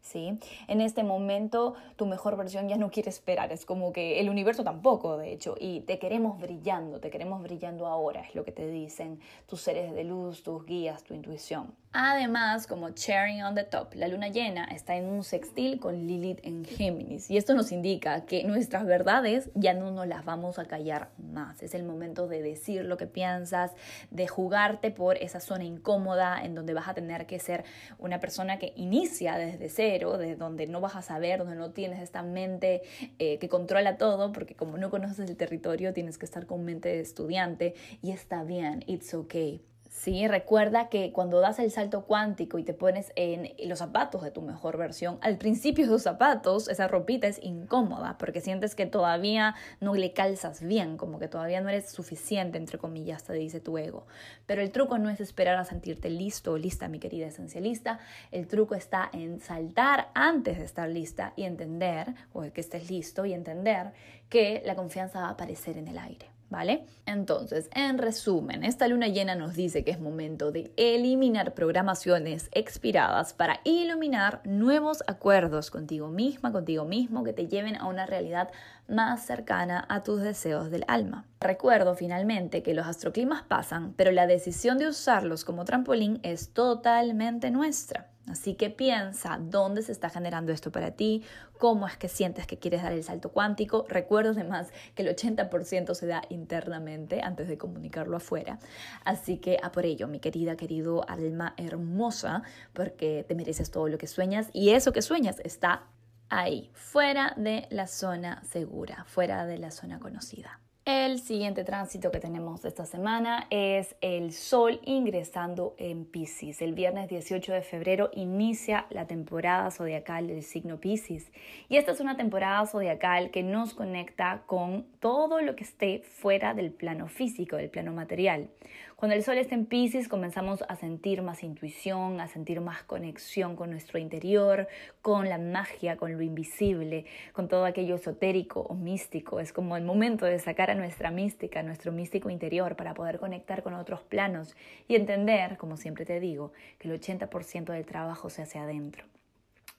¿sí? 0.00 0.38
En 0.68 0.80
este 0.80 1.02
momento 1.02 1.74
tu 1.96 2.06
mejor 2.06 2.36
versión 2.36 2.68
ya 2.68 2.76
no 2.76 2.92
quiere 2.92 3.10
esperar, 3.10 3.50
es 3.50 3.66
como 3.66 3.92
que 3.92 4.20
el 4.20 4.30
universo 4.30 4.62
tampoco, 4.62 5.16
de 5.16 5.32
hecho, 5.32 5.56
y 5.58 5.80
te 5.80 5.98
queremos 5.98 6.38
brillando, 6.38 7.00
te 7.00 7.10
queremos 7.10 7.42
brillando 7.42 7.86
ahora, 7.86 8.20
es 8.20 8.36
lo 8.36 8.44
que 8.44 8.52
te 8.52 8.68
dicen 8.68 9.18
tus 9.46 9.60
seres 9.60 9.92
de 9.92 10.04
luz, 10.04 10.44
tus 10.44 10.64
guías, 10.64 11.02
tu 11.02 11.14
intuición. 11.14 11.74
Además, 11.92 12.66
como 12.66 12.90
cherry 12.90 13.40
on 13.40 13.54
the 13.54 13.64
top, 13.64 13.94
la 13.94 14.06
luna 14.08 14.28
llena 14.28 14.64
está 14.66 14.96
en 14.96 15.06
un 15.06 15.24
sextil 15.24 15.80
con 15.80 16.06
Lilith 16.06 16.40
en 16.42 16.64
Géminis 16.64 17.30
y 17.30 17.38
esto 17.38 17.54
nos 17.54 17.72
indica 17.72 18.26
que 18.26 18.44
nuestras 18.44 18.84
verdades 18.84 19.50
ya 19.54 19.72
no 19.72 19.90
nos 19.90 20.06
las 20.06 20.24
vamos 20.24 20.58
a 20.58 20.66
callar 20.66 21.10
más. 21.16 21.62
Es 21.62 21.74
el 21.74 21.84
momento 21.84 22.28
de 22.28 22.42
decir 22.42 22.84
lo 22.84 22.98
que 22.98 23.06
piensas, 23.06 23.72
de 24.10 24.28
jugarte 24.28 24.90
por 24.90 25.16
esa 25.16 25.40
zona 25.40 25.64
incómoda 25.64 26.42
en 26.42 26.54
donde 26.54 26.74
vas 26.74 26.88
a 26.88 26.94
tener 26.94 27.26
que 27.26 27.38
ser 27.38 27.64
una 27.98 28.20
persona 28.20 28.58
que 28.58 28.74
inicia 28.76 29.38
desde 29.38 29.70
cero, 29.70 30.18
desde 30.18 30.36
donde 30.36 30.66
no 30.66 30.80
vas 30.80 30.96
a 30.96 31.02
saber, 31.02 31.38
donde 31.38 31.56
no 31.56 31.70
tienes 31.70 32.00
esta 32.00 32.22
mente 32.22 32.82
eh, 33.18 33.38
que 33.38 33.48
controla 33.48 33.96
todo, 33.96 34.32
porque 34.32 34.54
como 34.54 34.76
no 34.76 34.90
conoces 34.90 35.18
el 35.30 35.36
territorio 35.36 35.94
tienes 35.94 36.18
que 36.18 36.26
estar 36.26 36.46
con 36.46 36.64
mente 36.64 36.90
de 36.90 37.00
estudiante 37.00 37.74
y 38.02 38.10
está 38.10 38.44
bien, 38.44 38.84
it's 38.86 39.14
okay. 39.14 39.64
Sí, 39.88 40.26
recuerda 40.28 40.88
que 40.88 41.12
cuando 41.12 41.40
das 41.40 41.58
el 41.58 41.70
salto 41.70 42.04
cuántico 42.04 42.58
y 42.58 42.64
te 42.64 42.74
pones 42.74 43.12
en 43.16 43.52
los 43.68 43.78
zapatos 43.78 44.22
de 44.22 44.30
tu 44.30 44.42
mejor 44.42 44.76
versión, 44.76 45.18
al 45.20 45.38
principio 45.38 45.86
de 45.86 45.92
los 45.92 46.02
zapatos 46.02 46.68
esa 46.68 46.88
ropita 46.88 47.26
es 47.26 47.42
incómoda 47.42 48.18
porque 48.18 48.40
sientes 48.40 48.74
que 48.74 48.86
todavía 48.86 49.54
no 49.80 49.94
le 49.94 50.12
calzas 50.12 50.62
bien, 50.62 50.96
como 50.96 51.18
que 51.18 51.28
todavía 51.28 51.60
no 51.60 51.68
eres 51.68 51.90
suficiente, 51.90 52.58
entre 52.58 52.78
comillas, 52.78 53.24
te 53.24 53.32
dice 53.32 53.60
tu 53.60 53.78
ego. 53.78 54.06
Pero 54.46 54.62
el 54.62 54.70
truco 54.70 54.98
no 54.98 55.08
es 55.08 55.20
esperar 55.20 55.56
a 55.56 55.64
sentirte 55.64 56.10
listo 56.10 56.52
o 56.52 56.58
lista, 56.58 56.88
mi 56.88 56.98
querida 56.98 57.26
esencialista. 57.26 57.98
El 58.30 58.46
truco 58.48 58.74
está 58.74 59.08
en 59.12 59.40
saltar 59.40 60.10
antes 60.14 60.58
de 60.58 60.64
estar 60.64 60.88
lista 60.88 61.32
y 61.36 61.44
entender, 61.44 62.14
o 62.32 62.42
que 62.42 62.60
estés 62.60 62.90
listo 62.90 63.24
y 63.24 63.32
entender 63.32 63.92
que 64.28 64.62
la 64.64 64.74
confianza 64.74 65.20
va 65.20 65.28
a 65.28 65.30
aparecer 65.30 65.78
en 65.78 65.88
el 65.88 65.98
aire. 65.98 66.35
¿Vale? 66.48 66.86
Entonces, 67.06 67.68
en 67.74 67.98
resumen, 67.98 68.62
esta 68.62 68.86
luna 68.86 69.08
llena 69.08 69.34
nos 69.34 69.56
dice 69.56 69.82
que 69.82 69.90
es 69.90 70.00
momento 70.00 70.52
de 70.52 70.70
eliminar 70.76 71.54
programaciones 71.54 72.48
expiradas 72.52 73.32
para 73.32 73.60
iluminar 73.64 74.42
nuevos 74.44 75.02
acuerdos 75.08 75.72
contigo 75.72 76.08
misma, 76.08 76.52
contigo 76.52 76.84
mismo, 76.84 77.24
que 77.24 77.32
te 77.32 77.48
lleven 77.48 77.74
a 77.76 77.86
una 77.86 78.06
realidad 78.06 78.50
más 78.86 79.26
cercana 79.26 79.84
a 79.88 80.04
tus 80.04 80.20
deseos 80.20 80.70
del 80.70 80.84
alma. 80.86 81.24
Recuerdo 81.40 81.96
finalmente 81.96 82.62
que 82.62 82.74
los 82.74 82.86
astroclimas 82.86 83.42
pasan, 83.42 83.92
pero 83.94 84.12
la 84.12 84.28
decisión 84.28 84.78
de 84.78 84.86
usarlos 84.86 85.44
como 85.44 85.64
trampolín 85.64 86.20
es 86.22 86.50
totalmente 86.50 87.50
nuestra. 87.50 88.08
Así 88.28 88.54
que 88.54 88.70
piensa 88.70 89.38
dónde 89.40 89.82
se 89.82 89.92
está 89.92 90.10
generando 90.10 90.52
esto 90.52 90.72
para 90.72 90.90
ti, 90.92 91.22
cómo 91.58 91.86
es 91.86 91.96
que 91.96 92.08
sientes 92.08 92.46
que 92.46 92.58
quieres 92.58 92.82
dar 92.82 92.92
el 92.92 93.04
salto 93.04 93.30
cuántico. 93.30 93.86
Recuerdo 93.88 94.32
además 94.32 94.72
que 94.94 95.02
el 95.02 95.14
80% 95.14 95.94
se 95.94 96.06
da 96.06 96.22
internamente 96.28 97.22
antes 97.22 97.46
de 97.48 97.56
comunicarlo 97.56 98.16
afuera. 98.16 98.58
Así 99.04 99.38
que 99.38 99.58
a 99.62 99.70
por 99.70 99.86
ello, 99.86 100.08
mi 100.08 100.18
querida, 100.18 100.56
querido 100.56 101.08
alma 101.08 101.54
hermosa, 101.56 102.42
porque 102.72 103.24
te 103.28 103.34
mereces 103.36 103.70
todo 103.70 103.88
lo 103.88 103.98
que 103.98 104.08
sueñas 104.08 104.48
y 104.52 104.70
eso 104.70 104.92
que 104.92 105.02
sueñas 105.02 105.40
está 105.44 105.84
ahí, 106.28 106.70
fuera 106.74 107.34
de 107.36 107.68
la 107.70 107.86
zona 107.86 108.42
segura, 108.42 109.04
fuera 109.06 109.46
de 109.46 109.58
la 109.58 109.70
zona 109.70 110.00
conocida. 110.00 110.60
El 110.86 111.18
siguiente 111.18 111.64
tránsito 111.64 112.12
que 112.12 112.20
tenemos 112.20 112.64
esta 112.64 112.86
semana 112.86 113.48
es 113.50 113.96
el 114.02 114.32
Sol 114.32 114.78
ingresando 114.84 115.74
en 115.78 116.04
Pisces. 116.04 116.62
El 116.62 116.74
viernes 116.74 117.08
18 117.08 117.54
de 117.54 117.62
febrero 117.62 118.08
inicia 118.12 118.86
la 118.90 119.08
temporada 119.08 119.72
zodiacal 119.72 120.28
del 120.28 120.44
signo 120.44 120.78
Pisces. 120.78 121.32
Y 121.68 121.78
esta 121.78 121.90
es 121.90 121.98
una 121.98 122.16
temporada 122.16 122.64
zodiacal 122.66 123.32
que 123.32 123.42
nos 123.42 123.74
conecta 123.74 124.44
con 124.46 124.86
todo 125.00 125.40
lo 125.40 125.56
que 125.56 125.64
esté 125.64 126.04
fuera 126.04 126.54
del 126.54 126.70
plano 126.70 127.08
físico, 127.08 127.56
del 127.56 127.68
plano 127.68 127.92
material. 127.92 128.48
Cuando 128.96 129.14
el 129.14 129.22
sol 129.22 129.36
está 129.36 129.54
en 129.54 129.66
Pisces 129.66 130.08
comenzamos 130.08 130.64
a 130.70 130.74
sentir 130.74 131.20
más 131.20 131.42
intuición, 131.42 132.18
a 132.18 132.28
sentir 132.28 132.62
más 132.62 132.82
conexión 132.82 133.54
con 133.54 133.70
nuestro 133.70 133.98
interior, 133.98 134.68
con 135.02 135.28
la 135.28 135.36
magia, 135.36 135.98
con 135.98 136.14
lo 136.14 136.22
invisible, 136.22 137.04
con 137.34 137.46
todo 137.46 137.66
aquello 137.66 137.96
esotérico 137.96 138.60
o 138.60 138.72
místico. 138.72 139.38
Es 139.38 139.52
como 139.52 139.76
el 139.76 139.84
momento 139.84 140.24
de 140.24 140.38
sacar 140.38 140.70
a 140.70 140.74
nuestra 140.74 141.10
mística, 141.10 141.62
nuestro 141.62 141.92
místico 141.92 142.30
interior 142.30 142.74
para 142.74 142.94
poder 142.94 143.18
conectar 143.18 143.62
con 143.62 143.74
otros 143.74 144.00
planos 144.00 144.56
y 144.88 144.94
entender, 144.94 145.58
como 145.58 145.76
siempre 145.76 146.06
te 146.06 146.18
digo, 146.18 146.52
que 146.78 146.88
el 146.88 146.98
80% 146.98 147.74
del 147.74 147.84
trabajo 147.84 148.30
se 148.30 148.40
hace 148.40 148.58
adentro. 148.58 149.04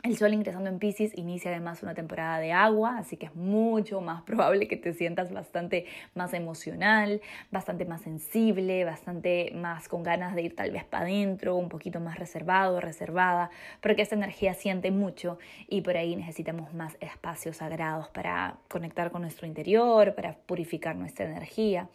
El 0.04 0.16
Sol 0.16 0.32
ingresando 0.32 0.70
en 0.70 0.78
Pisces 0.78 1.18
inicia 1.18 1.50
además 1.50 1.82
una 1.82 1.96
temporada 1.96 2.40
de 2.40 2.52
agua, 2.52 3.00
así 3.00 3.18
que 3.18 3.26
es 3.26 3.36
mucho 3.36 4.00
más 4.00 4.22
probable 4.28 4.68
que 4.68 4.78
te 4.78 4.94
sientas 4.94 5.34
bastante 5.34 5.86
más 6.14 6.36
emocional, 6.36 7.20
bastante 7.50 7.84
más 7.84 8.02
sensible, 8.02 8.86
bastante 8.86 9.52
más 9.56 9.90
con 9.90 10.04
ganas 10.04 10.36
de 10.36 10.44
ir 10.44 10.56
tal 10.56 10.70
vez 10.70 10.86
para 10.86 11.06
adentro, 11.06 11.56
un 11.56 11.68
poquito 11.68 12.00
más 12.00 12.20
reservado, 12.20 12.80
reservada, 12.80 13.50
porque 13.82 14.04
esta 14.04 14.14
energía 14.14 14.54
siente 14.54 14.92
mucho 14.92 15.40
y 15.68 15.82
por 15.82 15.98
ahí 15.98 16.16
necesitamos 16.16 16.76
más 16.76 16.96
espacios 17.00 17.58
sagrados 17.58 18.08
para 18.10 18.60
conectar 18.68 19.10
con 19.10 19.24
nuestro 19.24 19.48
interior, 19.48 20.14
para 20.14 20.36
purificar 20.38 20.96
nuestra 20.96 21.26
energía. 21.26 21.90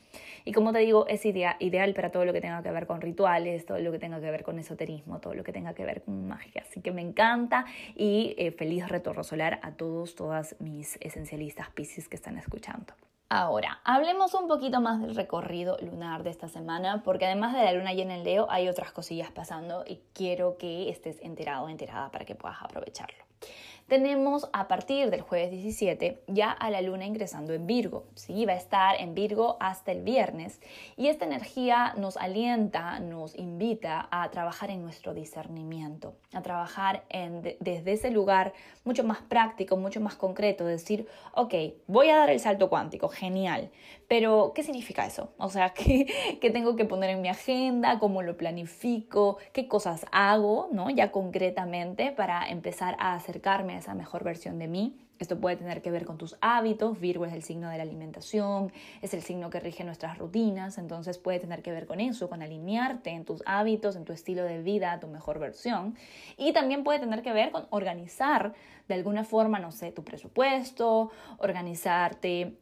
Y 0.44 0.52
como 0.52 0.72
te 0.72 0.80
digo, 0.80 1.06
es 1.06 1.24
ideal 1.24 1.94
para 1.94 2.10
todo 2.10 2.24
lo 2.24 2.32
que 2.32 2.40
tenga 2.40 2.62
que 2.62 2.70
ver 2.72 2.86
con 2.86 3.00
rituales, 3.00 3.64
todo 3.64 3.78
lo 3.78 3.92
que 3.92 4.00
tenga 4.00 4.20
que 4.20 4.30
ver 4.30 4.42
con 4.42 4.58
esoterismo, 4.58 5.20
todo 5.20 5.34
lo 5.34 5.44
que 5.44 5.52
tenga 5.52 5.72
que 5.72 5.84
ver 5.84 6.02
con 6.02 6.26
magia. 6.26 6.64
Así 6.68 6.80
que 6.80 6.90
me 6.90 7.00
encanta 7.00 7.64
y 7.96 8.34
eh, 8.38 8.52
feliz 8.52 8.88
retorno 8.88 9.24
solar 9.24 9.60
a 9.62 9.72
todos, 9.72 10.14
todas 10.14 10.56
mis 10.58 10.96
esencialistas 11.00 11.70
Pisces 11.70 12.08
que 12.08 12.16
están 12.16 12.36
escuchando. 12.36 12.94
Ahora, 13.28 13.80
hablemos 13.84 14.34
un 14.34 14.46
poquito 14.46 14.82
más 14.82 15.00
del 15.00 15.14
recorrido 15.14 15.78
lunar 15.80 16.22
de 16.22 16.28
esta 16.28 16.48
semana, 16.48 17.02
porque 17.02 17.24
además 17.24 17.54
de 17.54 17.64
la 17.64 17.72
luna 17.72 17.94
llena 17.94 18.14
en 18.14 18.24
Leo, 18.24 18.46
hay 18.50 18.68
otras 18.68 18.92
cosillas 18.92 19.30
pasando 19.30 19.84
y 19.86 20.00
quiero 20.12 20.58
que 20.58 20.90
estés 20.90 21.18
enterado 21.22 21.64
o 21.64 21.68
enterada 21.70 22.10
para 22.10 22.26
que 22.26 22.34
puedas 22.34 22.60
aprovecharlo 22.60 23.24
tenemos 23.92 24.48
a 24.54 24.68
partir 24.68 25.10
del 25.10 25.20
jueves 25.20 25.50
17 25.50 26.22
ya 26.28 26.50
a 26.50 26.70
la 26.70 26.80
luna 26.80 27.04
ingresando 27.04 27.52
en 27.52 27.66
Virgo. 27.66 28.06
¿sí? 28.14 28.46
Va 28.46 28.54
a 28.54 28.56
estar 28.56 28.98
en 28.98 29.12
Virgo 29.12 29.58
hasta 29.60 29.92
el 29.92 30.00
viernes 30.00 30.62
y 30.96 31.08
esta 31.08 31.26
energía 31.26 31.92
nos 31.98 32.16
alienta, 32.16 33.00
nos 33.00 33.34
invita 33.34 34.08
a 34.10 34.30
trabajar 34.30 34.70
en 34.70 34.80
nuestro 34.80 35.12
discernimiento, 35.12 36.14
a 36.32 36.40
trabajar 36.40 37.04
en, 37.10 37.42
desde 37.60 37.92
ese 37.92 38.10
lugar 38.10 38.54
mucho 38.84 39.04
más 39.04 39.18
práctico, 39.18 39.76
mucho 39.76 40.00
más 40.00 40.14
concreto, 40.14 40.64
decir, 40.64 41.06
ok, 41.34 41.52
voy 41.86 42.08
a 42.08 42.16
dar 42.16 42.30
el 42.30 42.40
salto 42.40 42.70
cuántico, 42.70 43.10
genial, 43.10 43.70
pero 44.08 44.52
¿qué 44.54 44.62
significa 44.62 45.04
eso? 45.04 45.34
O 45.36 45.50
sea, 45.50 45.70
¿qué, 45.74 46.38
qué 46.40 46.50
tengo 46.50 46.76
que 46.76 46.86
poner 46.86 47.10
en 47.10 47.20
mi 47.20 47.28
agenda? 47.28 47.98
¿Cómo 47.98 48.22
lo 48.22 48.38
planifico? 48.38 49.36
¿Qué 49.52 49.68
cosas 49.68 50.06
hago? 50.12 50.68
¿no? 50.72 50.88
Ya 50.88 51.12
concretamente 51.12 52.10
para 52.12 52.48
empezar 52.48 52.96
a 52.98 53.14
acercarme 53.14 53.74
a 53.74 53.81
esa 53.82 53.94
mejor 53.94 54.24
versión 54.24 54.58
de 54.58 54.68
mí. 54.68 54.96
Esto 55.18 55.38
puede 55.38 55.56
tener 55.56 55.82
que 55.82 55.90
ver 55.90 56.04
con 56.04 56.18
tus 56.18 56.36
hábitos. 56.40 56.98
Virgo 56.98 57.26
es 57.26 57.32
el 57.32 57.42
signo 57.42 57.68
de 57.68 57.76
la 57.76 57.82
alimentación, 57.82 58.72
es 59.02 59.14
el 59.14 59.22
signo 59.22 59.50
que 59.50 59.60
rige 59.60 59.84
nuestras 59.84 60.18
rutinas, 60.18 60.78
entonces 60.78 61.18
puede 61.18 61.38
tener 61.38 61.62
que 61.62 61.70
ver 61.70 61.86
con 61.86 62.00
eso, 62.00 62.28
con 62.28 62.42
alinearte 62.42 63.10
en 63.10 63.24
tus 63.24 63.42
hábitos, 63.46 63.94
en 63.94 64.04
tu 64.04 64.12
estilo 64.12 64.42
de 64.44 64.62
vida, 64.62 64.98
tu 64.98 65.06
mejor 65.06 65.38
versión. 65.38 65.96
Y 66.36 66.52
también 66.52 66.82
puede 66.82 66.98
tener 66.98 67.22
que 67.22 67.32
ver 67.32 67.52
con 67.52 67.66
organizar 67.70 68.54
de 68.88 68.94
alguna 68.94 69.24
forma, 69.24 69.58
no 69.60 69.70
sé, 69.70 69.92
tu 69.92 70.02
presupuesto, 70.02 71.10
organizarte 71.38 72.56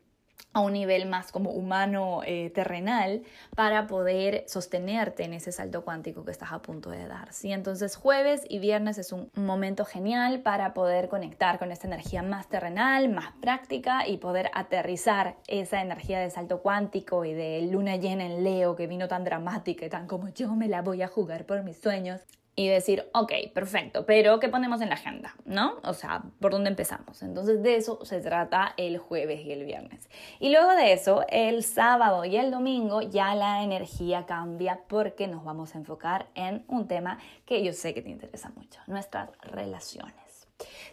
a 0.53 0.61
un 0.61 0.73
nivel 0.73 1.07
más 1.07 1.31
como 1.31 1.51
humano 1.51 2.23
eh, 2.25 2.51
terrenal 2.51 3.23
para 3.55 3.87
poder 3.87 4.45
sostenerte 4.47 5.25
en 5.25 5.33
ese 5.33 5.53
salto 5.53 5.85
cuántico 5.85 6.25
que 6.25 6.33
estás 6.33 6.53
a 6.53 6.61
punto 6.61 6.91
de 6.91 7.07
dar. 7.07 7.33
¿sí? 7.33 7.53
Entonces 7.53 7.97
jueves 7.97 8.43
y 8.49 8.59
viernes 8.59 8.99
es 8.99 9.13
un 9.13 9.31
momento 9.35 9.85
genial 9.85 10.41
para 10.41 10.75
poder 10.75 11.09
conectar 11.09 11.59
con 11.59 11.71
esta 11.71 11.87
energía 11.87 12.23
más 12.23 12.49
terrenal, 12.49 13.09
más 13.09 13.33
práctica 13.41 14.07
y 14.07 14.17
poder 14.17 14.51
aterrizar 14.55 15.37
esa 15.47 15.81
energía 15.81 16.21
de 16.21 16.31
salto 16.31 16.63
cuántico 16.63 17.25
y 17.25 17.33
de 17.33 17.63
luna 17.71 17.97
llena 17.97 18.27
en 18.27 18.43
Leo 18.43 18.75
que 18.75 18.87
vino 18.87 19.09
tan 19.09 19.25
dramática 19.25 19.87
y 19.87 19.89
tan 19.89 20.07
como 20.07 20.29
yo 20.29 20.55
me 20.57 20.69
la 20.69 20.83
voy 20.83 21.03
a 21.03 21.09
jugar 21.09 21.47
por 21.47 21.63
mis 21.63 21.79
sueños 21.81 22.21
y 22.61 22.69
decir, 22.69 23.09
ok, 23.15 23.33
perfecto, 23.55 24.05
pero 24.05 24.39
¿qué 24.39 24.51
ponemos 24.51 24.83
en 24.83 24.91
la 24.91 24.97
agenda? 24.97 25.35
¿No? 25.47 25.79
O 25.83 25.95
sea, 25.95 26.25
¿por 26.41 26.53
dónde 26.53 26.69
empezamos? 26.69 27.23
Entonces 27.23 27.63
de 27.63 27.77
eso 27.77 28.05
se 28.05 28.21
trata 28.21 28.75
el 28.77 28.99
jueves 28.99 29.47
y 29.47 29.53
el 29.53 29.65
viernes. 29.65 30.11
Y 30.41 30.51
luego 30.51 30.73
de 30.73 30.93
eso, 30.93 31.25
el 31.31 31.65
sábado 31.65 32.27
y 32.27 32.37
el 32.37 32.51
domingo 32.51 33.01
ya 33.01 33.35
la 33.35 33.63
energía 33.63 34.27
cambia 34.27 34.81
porque 34.89 35.27
nos 35.27 35.43
vamos 35.43 35.75
a 35.75 35.79
enfocar 35.79 36.27
en 36.35 36.67
un 36.69 36.87
tema 36.87 37.19
que 37.47 37.65
yo 37.65 37.73
sé 37.73 37.95
que 37.95 38.03
te 38.03 38.11
interesa 38.11 38.53
mucho, 38.55 38.79
nuestras 38.87 39.31
relaciones. 39.41 40.47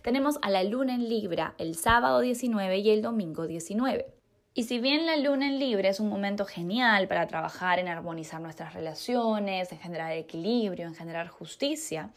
Tenemos 0.03 0.39
a 0.43 0.49
la 0.49 0.63
luna 0.63 0.95
en 0.95 1.09
Libra 1.09 1.53
el 1.57 1.75
sábado 1.75 2.21
19 2.21 2.77
y 2.77 2.91
el 2.91 3.01
domingo 3.01 3.45
19. 3.45 4.16
Y 4.57 4.63
si 4.63 4.79
bien 4.79 5.05
la 5.05 5.17
luna 5.17 5.45
en 5.45 5.59
Libre 5.59 5.87
es 5.87 5.99
un 5.99 6.09
momento 6.09 6.43
genial 6.43 7.07
para 7.07 7.27
trabajar 7.27 7.77
en 7.77 7.87
armonizar 7.87 8.41
nuestras 8.41 8.73
relaciones, 8.73 9.71
en 9.71 9.77
generar 9.77 10.13
equilibrio, 10.13 10.87
en 10.87 10.95
generar 10.95 11.27
justicia, 11.27 12.09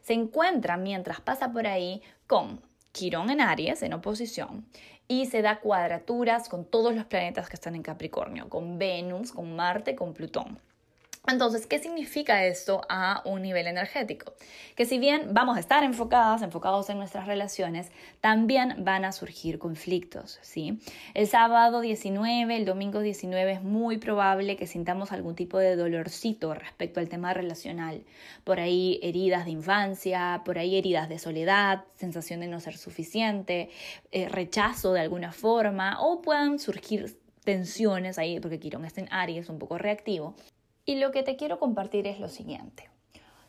se 0.00 0.12
encuentra 0.12 0.76
mientras 0.76 1.20
pasa 1.20 1.50
por 1.50 1.66
ahí 1.66 2.00
con 2.28 2.60
Quirón 2.92 3.28
en 3.28 3.40
Aries, 3.40 3.82
en 3.82 3.92
oposición, 3.92 4.68
y 5.08 5.26
se 5.26 5.42
da 5.42 5.58
cuadraturas 5.58 6.48
con 6.48 6.64
todos 6.64 6.94
los 6.94 7.06
planetas 7.06 7.48
que 7.48 7.56
están 7.56 7.74
en 7.74 7.82
Capricornio, 7.82 8.48
con 8.48 8.78
Venus, 8.78 9.32
con 9.32 9.56
Marte, 9.56 9.96
con 9.96 10.14
Plutón. 10.14 10.60
Entonces, 11.26 11.66
¿qué 11.66 11.78
significa 11.78 12.46
esto 12.46 12.80
a 12.88 13.22
un 13.26 13.42
nivel 13.42 13.66
energético? 13.66 14.32
Que 14.74 14.86
si 14.86 14.98
bien 14.98 15.28
vamos 15.32 15.58
a 15.58 15.60
estar 15.60 15.84
enfocadas, 15.84 16.40
enfocados 16.40 16.88
en 16.88 16.98
nuestras 16.98 17.26
relaciones, 17.26 17.92
también 18.22 18.84
van 18.84 19.04
a 19.04 19.12
surgir 19.12 19.58
conflictos, 19.58 20.38
¿sí? 20.40 20.80
El 21.12 21.26
sábado 21.26 21.82
19, 21.82 22.56
el 22.56 22.64
domingo 22.64 23.00
19 23.00 23.52
es 23.52 23.62
muy 23.62 23.98
probable 23.98 24.56
que 24.56 24.66
sintamos 24.66 25.12
algún 25.12 25.34
tipo 25.34 25.58
de 25.58 25.76
dolorcito 25.76 26.54
respecto 26.54 27.00
al 27.00 27.10
tema 27.10 27.34
relacional. 27.34 28.02
Por 28.42 28.58
ahí 28.58 28.98
heridas 29.02 29.44
de 29.44 29.50
infancia, 29.50 30.40
por 30.44 30.58
ahí 30.58 30.76
heridas 30.78 31.10
de 31.10 31.18
soledad, 31.18 31.84
sensación 31.96 32.40
de 32.40 32.48
no 32.48 32.60
ser 32.60 32.78
suficiente, 32.78 33.68
eh, 34.10 34.28
rechazo 34.30 34.94
de 34.94 35.00
alguna 35.00 35.32
forma, 35.32 36.00
o 36.00 36.22
puedan 36.22 36.58
surgir 36.58 37.20
tensiones 37.44 38.18
ahí, 38.18 38.40
porque 38.40 38.58
Quirón 38.58 38.84
está 38.84 39.00
en 39.02 39.12
Aries, 39.12 39.48
un 39.48 39.58
poco 39.58 39.78
reactivo, 39.78 40.34
y 40.90 40.96
lo 40.96 41.12
que 41.12 41.22
te 41.22 41.36
quiero 41.36 41.60
compartir 41.60 42.08
es 42.08 42.18
lo 42.18 42.26
siguiente. 42.26 42.90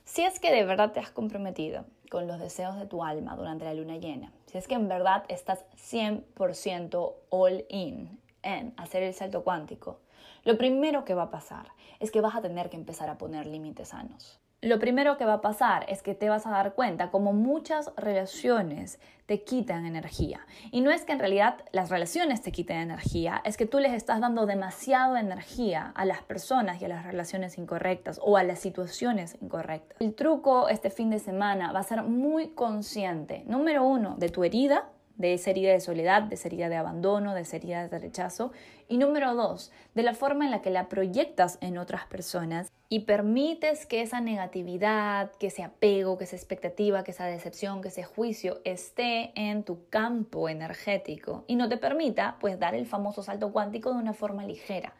Si 0.05 0.21
es 0.21 0.39
que 0.39 0.51
de 0.51 0.63
verdad 0.63 0.91
te 0.91 0.99
has 0.99 1.09
comprometido 1.09 1.85
con 2.11 2.27
los 2.27 2.39
deseos 2.39 2.77
de 2.77 2.85
tu 2.85 3.03
alma 3.03 3.35
durante 3.35 3.65
la 3.65 3.73
luna 3.73 3.97
llena, 3.97 4.31
si 4.45 4.59
es 4.59 4.67
que 4.67 4.75
en 4.75 4.87
verdad 4.87 5.23
estás 5.27 5.65
100% 5.75 7.13
all 7.31 7.65
in 7.69 8.19
en 8.43 8.75
hacer 8.77 9.01
el 9.01 9.15
salto 9.15 9.43
cuántico, 9.43 10.01
lo 10.43 10.55
primero 10.55 11.03
que 11.03 11.15
va 11.15 11.23
a 11.23 11.31
pasar 11.31 11.69
es 11.99 12.11
que 12.11 12.21
vas 12.21 12.35
a 12.35 12.43
tener 12.43 12.69
que 12.69 12.77
empezar 12.77 13.09
a 13.09 13.17
poner 13.17 13.47
límites 13.47 13.87
sanos 13.87 14.40
lo 14.61 14.77
primero 14.77 15.17
que 15.17 15.25
va 15.25 15.33
a 15.33 15.41
pasar 15.41 15.85
es 15.89 16.03
que 16.03 16.13
te 16.13 16.29
vas 16.29 16.45
a 16.45 16.51
dar 16.51 16.73
cuenta 16.75 17.09
como 17.09 17.33
muchas 17.33 17.91
relaciones 17.97 18.99
te 19.25 19.43
quitan 19.43 19.85
energía. 19.85 20.45
Y 20.71 20.81
no 20.81 20.91
es 20.91 21.03
que 21.03 21.13
en 21.13 21.19
realidad 21.19 21.63
las 21.71 21.89
relaciones 21.89 22.41
te 22.41 22.51
quiten 22.51 22.77
energía, 22.77 23.41
es 23.43 23.57
que 23.57 23.65
tú 23.65 23.79
les 23.79 23.93
estás 23.93 24.19
dando 24.19 24.45
demasiada 24.45 25.19
energía 25.19 25.91
a 25.95 26.05
las 26.05 26.21
personas 26.21 26.81
y 26.81 26.85
a 26.85 26.89
las 26.89 27.05
relaciones 27.05 27.57
incorrectas 27.57 28.19
o 28.21 28.37
a 28.37 28.43
las 28.43 28.59
situaciones 28.59 29.37
incorrectas. 29.41 29.97
El 29.99 30.13
truco 30.13 30.69
este 30.69 30.89
fin 30.89 31.09
de 31.09 31.19
semana 31.19 31.71
va 31.71 31.79
a 31.79 31.83
ser 31.83 32.03
muy 32.03 32.49
consciente, 32.49 33.43
número 33.47 33.83
uno, 33.83 34.15
de 34.17 34.29
tu 34.29 34.43
herida, 34.43 34.89
de 35.17 35.33
esa 35.33 35.51
herida 35.51 35.71
de 35.71 35.79
soledad, 35.79 36.23
de 36.23 36.35
esa 36.35 36.47
herida 36.47 36.69
de 36.69 36.75
abandono, 36.75 37.33
de 37.33 37.41
esa 37.41 37.57
herida 37.57 37.87
de 37.87 37.99
rechazo. 37.99 38.51
Y 38.87 38.97
número 38.97 39.35
dos, 39.35 39.71
de 39.95 40.03
la 40.03 40.13
forma 40.13 40.45
en 40.45 40.51
la 40.51 40.61
que 40.61 40.69
la 40.69 40.89
proyectas 40.89 41.57
en 41.61 41.77
otras 41.77 42.05
personas 42.05 42.71
y 42.89 43.01
permites 43.01 43.85
que 43.85 44.01
esa 44.01 44.19
negatividad, 44.19 45.31
que 45.39 45.47
ese 45.47 45.63
apego, 45.63 46.17
que 46.17 46.25
esa 46.25 46.35
expectativa, 46.35 47.03
que 47.03 47.11
esa 47.11 47.25
decepción, 47.25 47.81
que 47.81 47.87
ese 47.87 48.03
juicio 48.03 48.59
esté 48.65 49.31
en 49.35 49.63
tu 49.63 49.87
campo 49.89 50.49
energético 50.49 51.45
y 51.47 51.55
no 51.55 51.69
te 51.69 51.77
permita 51.77 52.37
pues 52.39 52.59
dar 52.59 52.75
el 52.75 52.85
famoso 52.85 53.23
salto 53.23 53.53
cuántico 53.53 53.93
de 53.93 53.99
una 53.99 54.13
forma 54.13 54.45
ligera. 54.45 54.93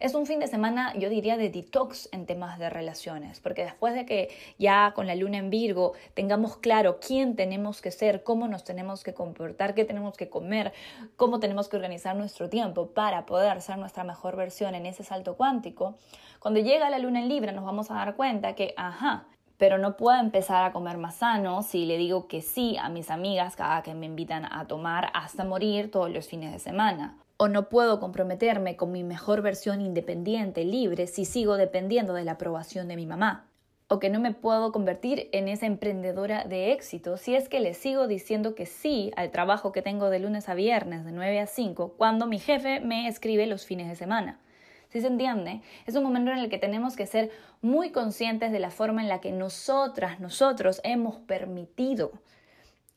Es 0.00 0.14
un 0.14 0.26
fin 0.26 0.40
de 0.40 0.46
semana, 0.46 0.94
yo 0.96 1.08
diría, 1.08 1.36
de 1.36 1.48
detox 1.48 2.08
en 2.12 2.26
temas 2.26 2.58
de 2.58 2.68
relaciones, 2.68 3.40
porque 3.40 3.64
después 3.64 3.94
de 3.94 4.04
que 4.04 4.28
ya 4.58 4.92
con 4.94 5.06
la 5.06 5.14
luna 5.14 5.38
en 5.38 5.48
Virgo 5.50 5.94
tengamos 6.14 6.58
claro 6.58 6.98
quién 7.00 7.34
tenemos 7.34 7.80
que 7.80 7.90
ser, 7.90 8.22
cómo 8.22 8.46
nos 8.46 8.64
tenemos 8.64 9.02
que 9.02 9.14
comportar, 9.14 9.74
qué 9.74 9.84
tenemos 9.84 10.16
que 10.16 10.28
comer, 10.28 10.72
cómo 11.16 11.40
tenemos 11.40 11.68
que 11.68 11.76
organizar 11.76 12.14
nuestro 12.16 12.48
tiempo 12.50 12.88
para 12.88 13.24
poder 13.26 13.62
ser 13.62 13.78
nuestra 13.78 14.04
mejor 14.04 14.36
versión 14.36 14.74
en 14.74 14.86
ese 14.86 15.02
salto 15.02 15.36
cuántico, 15.36 15.96
cuando 16.40 16.60
llega 16.60 16.90
la 16.90 16.98
luna 16.98 17.20
en 17.20 17.28
Libra 17.28 17.52
nos 17.52 17.64
vamos 17.64 17.90
a 17.90 17.94
dar 17.94 18.16
cuenta 18.16 18.54
que, 18.54 18.74
ajá, 18.76 19.24
pero 19.56 19.78
no 19.78 19.96
puedo 19.96 20.18
empezar 20.18 20.64
a 20.64 20.72
comer 20.72 20.98
más 20.98 21.16
sano 21.16 21.62
si 21.62 21.84
le 21.84 21.96
digo 21.96 22.28
que 22.28 22.42
sí 22.42 22.76
a 22.78 22.88
mis 22.88 23.10
amigas 23.10 23.56
cada 23.56 23.82
que 23.82 23.94
me 23.94 24.06
invitan 24.06 24.44
a 24.44 24.66
tomar 24.66 25.10
hasta 25.14 25.44
morir 25.44 25.90
todos 25.90 26.10
los 26.10 26.28
fines 26.28 26.52
de 26.52 26.58
semana 26.58 27.16
o 27.40 27.46
no 27.46 27.68
puedo 27.68 28.00
comprometerme 28.00 28.76
con 28.76 28.90
mi 28.90 29.04
mejor 29.04 29.42
versión 29.42 29.80
independiente, 29.80 30.64
libre, 30.64 31.06
si 31.06 31.24
sigo 31.24 31.56
dependiendo 31.56 32.12
de 32.12 32.24
la 32.24 32.32
aprobación 32.32 32.88
de 32.88 32.96
mi 32.96 33.06
mamá. 33.06 33.46
O 33.86 34.00
que 34.00 34.10
no 34.10 34.18
me 34.18 34.34
puedo 34.34 34.72
convertir 34.72 35.28
en 35.32 35.46
esa 35.48 35.66
emprendedora 35.66 36.44
de 36.44 36.72
éxito 36.72 37.16
si 37.16 37.36
es 37.36 37.48
que 37.48 37.60
le 37.60 37.74
sigo 37.74 38.08
diciendo 38.08 38.56
que 38.56 38.66
sí 38.66 39.12
al 39.16 39.30
trabajo 39.30 39.70
que 39.70 39.82
tengo 39.82 40.10
de 40.10 40.18
lunes 40.18 40.48
a 40.48 40.54
viernes 40.54 41.04
de 41.04 41.12
9 41.12 41.38
a 41.38 41.46
5 41.46 41.94
cuando 41.96 42.26
mi 42.26 42.40
jefe 42.40 42.80
me 42.80 43.06
escribe 43.06 43.46
los 43.46 43.64
fines 43.64 43.88
de 43.88 43.94
semana. 43.94 44.40
Si 44.88 45.00
se 45.00 45.06
entiende, 45.06 45.62
es 45.86 45.94
un 45.94 46.02
momento 46.02 46.32
en 46.32 46.38
el 46.38 46.50
que 46.50 46.58
tenemos 46.58 46.96
que 46.96 47.06
ser 47.06 47.30
muy 47.62 47.90
conscientes 47.90 48.50
de 48.50 48.58
la 48.58 48.70
forma 48.70 49.00
en 49.00 49.08
la 49.08 49.20
que 49.20 49.30
nosotras, 49.30 50.18
nosotros 50.18 50.80
hemos 50.82 51.16
permitido 51.16 52.10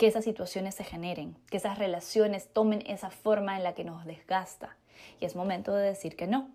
que 0.01 0.07
esas 0.07 0.23
situaciones 0.23 0.73
se 0.73 0.83
generen, 0.83 1.37
que 1.51 1.57
esas 1.57 1.77
relaciones 1.77 2.51
tomen 2.51 2.81
esa 2.87 3.11
forma 3.11 3.55
en 3.55 3.63
la 3.63 3.75
que 3.75 3.83
nos 3.83 4.03
desgasta. 4.03 4.75
Y 5.19 5.25
es 5.25 5.35
momento 5.35 5.75
de 5.75 5.85
decir 5.85 6.15
que 6.15 6.25
no. 6.25 6.49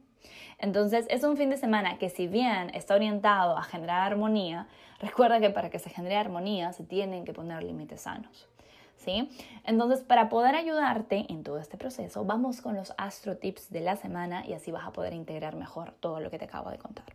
Entonces 0.58 1.06
es 1.10 1.22
un 1.22 1.36
fin 1.36 1.50
de 1.50 1.56
semana 1.56 1.96
que 1.96 2.10
si 2.10 2.26
bien 2.26 2.74
está 2.74 2.96
orientado 2.96 3.56
a 3.56 3.62
generar 3.62 4.00
armonía, 4.00 4.66
recuerda 4.98 5.38
que 5.38 5.50
para 5.50 5.70
que 5.70 5.78
se 5.78 5.90
genere 5.90 6.16
armonía 6.16 6.72
se 6.72 6.82
tienen 6.82 7.24
que 7.24 7.32
poner 7.32 7.62
límites 7.62 8.00
sanos. 8.00 8.48
¿Sí? 8.96 9.30
Entonces, 9.62 10.00
para 10.00 10.28
poder 10.28 10.56
ayudarte 10.56 11.26
en 11.28 11.44
todo 11.44 11.58
este 11.58 11.76
proceso, 11.76 12.24
vamos 12.24 12.60
con 12.60 12.74
los 12.74 12.94
astro 12.98 13.36
tips 13.36 13.70
de 13.70 13.80
la 13.80 13.94
semana 13.94 14.44
y 14.44 14.54
así 14.54 14.72
vas 14.72 14.88
a 14.88 14.92
poder 14.92 15.12
integrar 15.12 15.54
mejor 15.54 15.92
todo 16.00 16.18
lo 16.18 16.32
que 16.32 16.38
te 16.38 16.46
acabo 16.46 16.70
de 16.70 16.78
contar. 16.78 17.14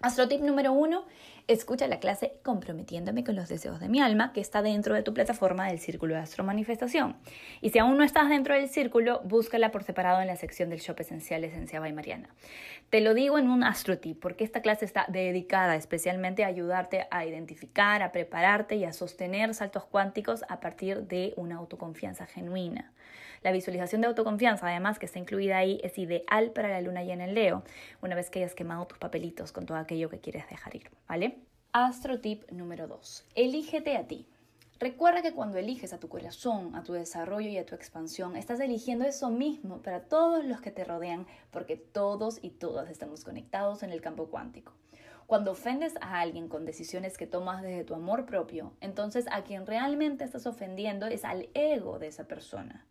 Astrotip 0.00 0.40
número 0.40 0.72
uno, 0.72 1.04
escucha 1.48 1.86
la 1.86 1.98
clase 1.98 2.34
Comprometiéndome 2.42 3.24
con 3.24 3.36
los 3.36 3.48
deseos 3.48 3.80
de 3.80 3.88
mi 3.88 4.00
alma, 4.00 4.32
que 4.32 4.40
está 4.40 4.62
dentro 4.62 4.94
de 4.94 5.02
tu 5.02 5.14
plataforma 5.14 5.68
del 5.68 5.78
Círculo 5.78 6.14
de 6.14 6.20
Astro 6.20 6.44
Manifestación. 6.44 7.16
Y 7.60 7.70
si 7.70 7.78
aún 7.78 7.96
no 7.96 8.04
estás 8.04 8.28
dentro 8.28 8.54
del 8.54 8.68
círculo, 8.68 9.20
búscala 9.24 9.70
por 9.70 9.82
separado 9.82 10.20
en 10.20 10.26
la 10.26 10.36
sección 10.36 10.70
del 10.70 10.80
Shop 10.80 10.98
Esencial 11.00 11.44
Esenciaba 11.44 11.88
y 11.88 11.92
Mariana. 11.92 12.28
Te 12.90 13.00
lo 13.00 13.14
digo 13.14 13.38
en 13.38 13.48
un 13.48 13.64
Astrotip, 13.64 14.20
porque 14.20 14.44
esta 14.44 14.62
clase 14.62 14.84
está 14.84 15.06
dedicada 15.08 15.76
especialmente 15.76 16.44
a 16.44 16.48
ayudarte 16.48 17.06
a 17.10 17.24
identificar, 17.24 18.02
a 18.02 18.12
prepararte 18.12 18.76
y 18.76 18.84
a 18.84 18.92
sostener 18.92 19.54
saltos 19.54 19.84
cuánticos 19.84 20.44
a 20.48 20.60
partir 20.60 21.02
de 21.06 21.32
una 21.36 21.56
autoconfianza 21.56 22.26
genuina. 22.26 22.92
La 23.42 23.52
visualización 23.52 24.00
de 24.00 24.06
autoconfianza, 24.06 24.68
además, 24.68 24.98
que 24.98 25.06
está 25.06 25.18
incluida 25.18 25.58
ahí, 25.58 25.80
es 25.82 25.98
ideal 25.98 26.52
para 26.52 26.68
la 26.68 26.80
luna 26.80 27.02
llena 27.02 27.24
en 27.24 27.34
Leo, 27.34 27.64
una 28.00 28.14
vez 28.14 28.30
que 28.30 28.38
hayas 28.38 28.54
quemado 28.54 28.86
tus 28.86 28.98
papelitos 28.98 29.50
con 29.50 29.66
todo 29.66 29.78
aquello 29.78 30.08
que 30.08 30.20
quieres 30.20 30.48
dejar 30.48 30.76
ir, 30.76 30.90
¿vale? 31.08 31.38
Astro 31.72 32.20
tip 32.20 32.48
número 32.50 32.86
2. 32.86 33.26
Elígete 33.34 33.96
a 33.96 34.06
ti. 34.06 34.28
Recuerda 34.78 35.22
que 35.22 35.32
cuando 35.32 35.58
eliges 35.58 35.92
a 35.92 35.98
tu 35.98 36.08
corazón, 36.08 36.74
a 36.74 36.82
tu 36.82 36.92
desarrollo 36.92 37.48
y 37.48 37.56
a 37.56 37.66
tu 37.66 37.74
expansión, 37.74 38.36
estás 38.36 38.60
eligiendo 38.60 39.04
eso 39.04 39.30
mismo 39.30 39.80
para 39.80 40.02
todos 40.02 40.44
los 40.44 40.60
que 40.60 40.70
te 40.70 40.84
rodean, 40.84 41.26
porque 41.50 41.76
todos 41.76 42.38
y 42.42 42.50
todas 42.50 42.90
estamos 42.90 43.24
conectados 43.24 43.82
en 43.82 43.90
el 43.90 44.00
campo 44.00 44.26
cuántico. 44.26 44.72
Cuando 45.26 45.52
ofendes 45.52 45.94
a 46.00 46.20
alguien 46.20 46.48
con 46.48 46.64
decisiones 46.64 47.16
que 47.16 47.26
tomas 47.26 47.62
desde 47.62 47.84
tu 47.84 47.94
amor 47.94 48.26
propio, 48.26 48.72
entonces 48.80 49.26
a 49.30 49.44
quien 49.44 49.66
realmente 49.66 50.24
estás 50.24 50.46
ofendiendo 50.46 51.06
es 51.06 51.24
al 51.24 51.48
ego 51.54 51.98
de 51.98 52.08
esa 52.08 52.24
persona. 52.24 52.84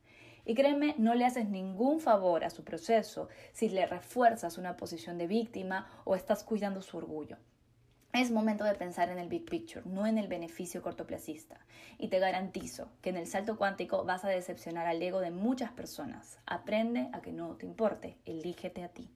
Y 0.45 0.55
créeme, 0.55 0.95
no 0.97 1.13
le 1.13 1.25
haces 1.25 1.49
ningún 1.49 1.99
favor 1.99 2.43
a 2.43 2.49
su 2.49 2.63
proceso 2.63 3.29
si 3.53 3.69
le 3.69 3.85
refuerzas 3.85 4.57
una 4.57 4.77
posición 4.77 5.17
de 5.17 5.27
víctima 5.27 5.87
o 6.03 6.15
estás 6.15 6.43
cuidando 6.43 6.81
su 6.81 6.97
orgullo. 6.97 7.37
Es 8.13 8.29
momento 8.29 8.65
de 8.65 8.75
pensar 8.75 9.09
en 9.09 9.19
el 9.19 9.29
big 9.29 9.45
picture, 9.45 9.83
no 9.85 10.05
en 10.05 10.17
el 10.17 10.27
beneficio 10.27 10.81
cortoplacista. 10.81 11.57
Y 11.97 12.09
te 12.09 12.19
garantizo 12.19 12.89
que 13.01 13.09
en 13.09 13.15
el 13.15 13.25
salto 13.25 13.57
cuántico 13.57 14.03
vas 14.03 14.25
a 14.25 14.29
decepcionar 14.29 14.85
al 14.85 15.01
ego 15.01 15.21
de 15.21 15.31
muchas 15.31 15.71
personas. 15.71 16.37
Aprende 16.45 17.07
a 17.13 17.21
que 17.21 17.31
no 17.31 17.55
te 17.55 17.65
importe, 17.65 18.17
elígete 18.25 18.83
a 18.83 18.89
ti. 18.89 19.09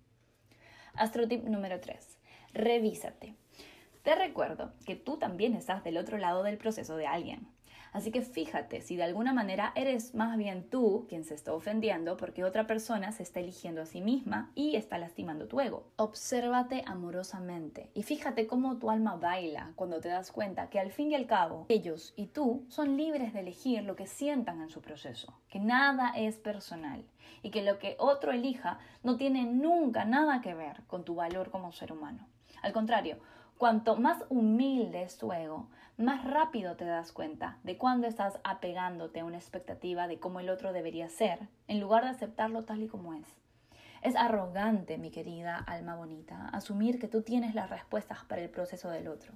Astrotip 0.93 1.43
número 1.43 1.81
3. 1.81 2.17
Revísate. 2.53 3.35
Te 4.03 4.15
recuerdo 4.15 4.71
que 4.85 4.95
tú 4.95 5.17
también 5.17 5.55
estás 5.55 5.83
del 5.83 5.97
otro 5.97 6.17
lado 6.17 6.43
del 6.43 6.57
proceso 6.57 6.95
de 6.95 7.07
alguien. 7.07 7.49
Así 7.95 8.11
que 8.11 8.21
fíjate 8.21 8.81
si 8.81 8.97
de 8.97 9.03
alguna 9.03 9.31
manera 9.31 9.71
eres 9.73 10.15
más 10.15 10.37
bien 10.37 10.69
tú 10.69 11.05
quien 11.07 11.23
se 11.23 11.33
está 11.33 11.53
ofendiendo 11.53 12.17
porque 12.17 12.43
otra 12.43 12.67
persona 12.67 13.13
se 13.13 13.23
está 13.23 13.39
eligiendo 13.39 13.81
a 13.81 13.85
sí 13.85 14.01
misma 14.01 14.51
y 14.53 14.75
está 14.75 14.97
lastimando 14.97 15.47
tu 15.47 15.61
ego. 15.61 15.87
Obsérvate 15.95 16.83
amorosamente 16.87 17.91
y 17.93 18.03
fíjate 18.03 18.47
cómo 18.47 18.79
tu 18.79 18.91
alma 18.91 19.15
baila 19.15 19.71
cuando 19.77 20.01
te 20.01 20.09
das 20.09 20.33
cuenta 20.33 20.69
que 20.69 20.81
al 20.81 20.91
fin 20.91 21.11
y 21.11 21.15
al 21.15 21.25
cabo 21.25 21.67
ellos 21.69 22.13
y 22.17 22.27
tú 22.27 22.65
son 22.67 22.97
libres 22.97 23.31
de 23.31 23.39
elegir 23.39 23.83
lo 23.83 23.95
que 23.95 24.07
sientan 24.07 24.61
en 24.61 24.69
su 24.69 24.81
proceso, 24.81 25.39
que 25.47 25.59
nada 25.59 26.11
es 26.17 26.35
personal 26.35 27.05
y 27.43 27.49
que 27.49 27.63
lo 27.63 27.79
que 27.79 27.95
otro 27.97 28.33
elija 28.33 28.77
no 29.03 29.15
tiene 29.15 29.45
nunca 29.45 30.03
nada 30.03 30.41
que 30.41 30.53
ver 30.53 30.81
con 30.87 31.05
tu 31.05 31.15
valor 31.15 31.49
como 31.49 31.71
ser 31.71 31.93
humano. 31.93 32.27
Al 32.61 32.73
contrario, 32.73 33.19
Cuanto 33.57 33.95
más 33.95 34.25
humilde 34.27 35.03
es 35.03 35.17
tu 35.17 35.31
ego, 35.31 35.69
más 35.97 36.25
rápido 36.25 36.75
te 36.75 36.83
das 36.83 37.13
cuenta 37.13 37.57
de 37.63 37.77
cuando 37.77 38.07
estás 38.07 38.39
apegándote 38.43 39.21
a 39.21 39.25
una 39.25 39.37
expectativa 39.37 40.07
de 40.07 40.19
cómo 40.19 40.41
el 40.41 40.49
otro 40.49 40.73
debería 40.73 41.07
ser, 41.07 41.47
en 41.67 41.79
lugar 41.79 42.03
de 42.03 42.09
aceptarlo 42.09 42.63
tal 42.63 42.83
y 42.83 42.87
como 42.87 43.13
es. 43.13 43.27
Es 44.01 44.15
arrogante, 44.15 44.97
mi 44.97 45.09
querida 45.09 45.57
alma 45.57 45.95
bonita, 45.95 46.49
asumir 46.49 46.99
que 46.99 47.07
tú 47.07 47.21
tienes 47.21 47.55
las 47.55 47.69
respuestas 47.69 48.25
para 48.25 48.41
el 48.41 48.49
proceso 48.49 48.89
del 48.89 49.07
otro. 49.07 49.33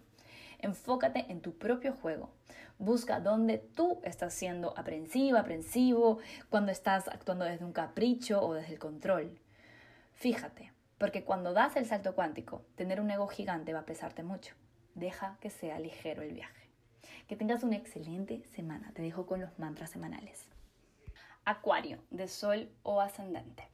Enfócate 0.60 1.26
en 1.30 1.42
tu 1.42 1.58
propio 1.58 1.94
juego. 1.94 2.30
Busca 2.78 3.22
dónde 3.22 3.58
tú 3.58 4.02
estás 4.04 4.34
siendo 4.34 4.78
aprensiva, 4.78 5.40
aprensivo, 5.40 6.20
cuando 6.50 6.74
estás 6.74 7.08
actuando 7.08 7.46
desde 7.46 7.64
un 7.64 7.72
capricho 7.72 8.46
o 8.46 8.54
desde 8.54 8.74
el 8.74 8.80
control. 8.80 9.40
Fíjate, 10.14 10.74
porque 10.98 11.24
cuando 11.24 11.54
das 11.54 11.78
el 11.78 11.86
salto 11.86 12.14
cuántico, 12.14 12.64
tener 12.76 13.00
un 13.00 13.10
ego 13.10 13.28
gigante 13.28 13.74
va 13.74 13.80
a 13.80 13.86
pesarte 13.86 14.24
mucho. 14.24 14.54
Deja 14.96 15.38
que 15.40 15.50
sea 15.50 15.80
ligero 15.80 16.22
el 16.22 16.34
viaje. 16.34 16.68
Que 17.28 17.36
tengas 17.36 17.64
una 17.64 17.76
excelente 17.76 18.44
semana. 18.56 18.92
Te 18.94 19.02
dejo 19.02 19.26
con 19.26 19.42
los 19.42 19.58
mantras 19.60 19.90
semanales. 19.90 20.46
Acuario, 21.46 22.00
de 22.12 22.28
Sol 22.28 22.70
o 22.84 23.02
Ascendente. 23.02 23.68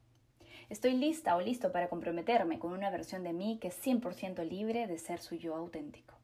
Estoy 0.70 0.94
lista 0.94 1.36
o 1.36 1.42
listo 1.42 1.72
para 1.72 1.90
comprometerme 1.90 2.58
con 2.58 2.72
una 2.72 2.90
versión 2.90 3.24
de 3.24 3.34
mí 3.34 3.60
que 3.62 3.68
es 3.68 3.86
100% 3.86 4.48
libre 4.48 4.88
de 4.88 4.98
ser 4.98 5.20
su 5.20 5.36
yo 5.36 5.56
auténtico. 5.56 6.16